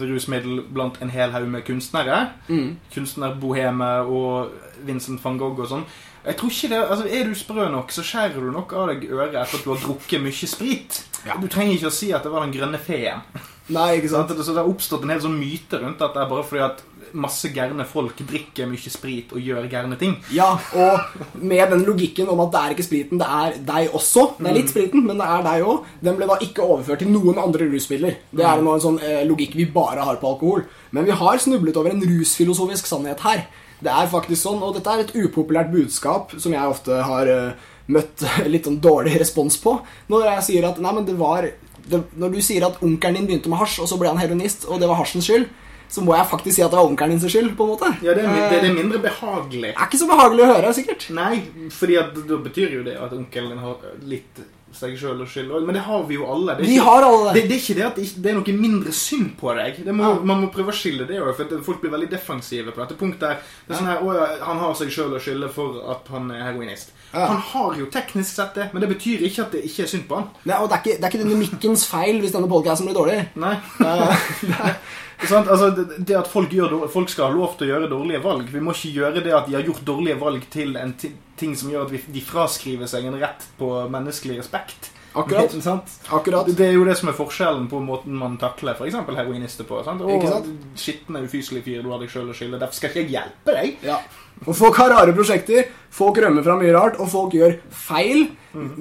[0.00, 2.30] rusmiddel blant en hel haug med kunstnere.
[2.48, 2.76] Mm.
[2.94, 4.52] Kunstnerboheme og
[4.88, 5.84] Vincent van Gogh og sånn.
[6.24, 9.06] Jeg tror ikke det, altså Er du sprø nok, så skjærer du nok av deg
[9.08, 11.00] øret etter at du har drukket mye sprit.
[11.24, 11.38] Ja.
[11.40, 13.24] Du trenger ikke å si at det var den grønne feen.
[13.70, 14.32] Nei, ikke Sant?
[14.34, 16.80] Så det har oppstått en hel sånn myte rundt at det er bare fordi at
[17.16, 20.16] masse gærne folk drikker mye sprit og gjør gærne ting.
[20.34, 24.26] Ja, og med den logikken om at det er ikke spriten, det er deg også.
[24.38, 25.88] Det er litt spriten, men det er deg òg.
[26.04, 28.20] Den ble da ikke overført til noen andre rusmidler.
[28.30, 30.66] Det er nå en sånn eh, logikk vi bare har på alkohol.
[30.94, 33.46] Men vi har snublet over en rusfilosofisk sannhet her.
[33.80, 37.68] Det er faktisk sånn, og dette er et upopulært budskap som jeg ofte har eh,
[37.90, 39.78] møtt litt sånn dårlig respons på.
[40.12, 41.48] Når jeg sier at nei, men det var
[41.90, 44.68] det, Når du sier at onkelen din begynte med hasj, og så ble han heroinist,
[44.68, 45.48] og det var hasjens skyld,
[45.90, 47.56] så må jeg faktisk si at det var onkelen din sin skyld.
[47.58, 49.74] på en måte Ja, det er, det, Eh, det er mindre behagelig.
[49.74, 51.10] er ikke så behagelig å høre, sikkert.
[51.10, 51.94] Nei, fordi
[52.28, 54.40] da betyr jo det at onkelen din har litt
[54.72, 55.66] seg sjøl og skyld også.
[55.66, 56.54] Men det har vi jo alle.
[56.54, 57.48] Det er Vi ikke- har alle Det, det.
[57.48, 59.84] det er ikke det at det det er noe mindre synd på deg.
[59.84, 60.20] Det må, Ja.
[60.22, 63.38] Man må prøve å skille det òg, for folk blir veldig defensive på dette punktet.
[63.66, 66.52] Det er sånn her, «Å, Han har seg sjøl å skylde for at han er
[66.52, 66.92] heroinist.
[67.10, 67.26] Ja.
[67.26, 70.06] Han har jo teknisk sett det, men det betyr ikke at det ikke er synd
[70.10, 70.28] på han.
[70.46, 73.22] Nei, og det er ikke, det er ikke dynamikkens feil hvis denne podcasten blir dårlig.
[73.40, 73.56] Nei.
[73.82, 74.74] Eh,
[75.28, 75.50] Sant?
[75.52, 78.46] Altså, det, det at folk, gjør, folk skal ha lov til å gjøre dårlige valg.
[78.52, 80.94] Vi må ikke gjøre det at de har gjort dårlige valg til en
[81.40, 84.92] ting som gjør at vi, de fraskriver seg en rett på menneskelig respekt.
[85.12, 85.50] Akkurat.
[85.62, 85.90] sant?
[86.08, 86.46] Akkurat.
[86.56, 88.94] Det er jo det som er forskjellen på måten man takler f.eks.
[89.18, 89.82] heroinister på.
[89.86, 90.04] Sant?
[90.06, 90.42] Å,
[90.78, 92.60] skitne, ufyselige fyr, du har deg sjøl å skylde.
[92.62, 93.80] Derfor skal ikke jeg hjelpe deg.
[93.86, 93.98] Ja.
[94.46, 98.30] Og folk har rare prosjekter, folk rømmer fra mye rart, og folk gjør feil.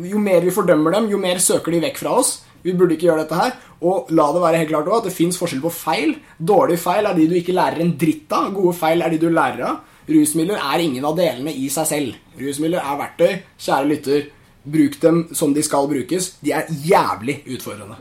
[0.07, 2.37] Jo mer vi fordømmer dem, jo mer søker de vekk fra oss.
[2.63, 3.53] Vi burde ikke gjøre dette her.
[3.87, 6.15] Og la det være helt klart også at det fins forskjell på feil.
[6.39, 8.49] Dårlige feil er de du ikke lærer en dritt av.
[8.55, 9.79] Gode feil er de du lærer av.
[10.09, 12.17] Rusmidler er ingen av delene i seg selv.
[12.39, 13.37] Rusmidler er verktøy.
[13.61, 14.27] Kjære lytter,
[14.63, 16.33] bruk dem som de skal brukes.
[16.43, 17.99] De er jævlig utfordrende.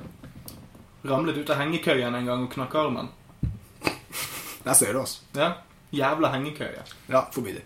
[1.06, 3.12] Ramlet ut av hengekøyen en gang og knakk armen.
[4.64, 5.22] Der ser du, altså.
[5.38, 5.52] Ja,
[5.92, 6.82] Jævla hengekøye.
[7.08, 7.62] Ja, forbi det.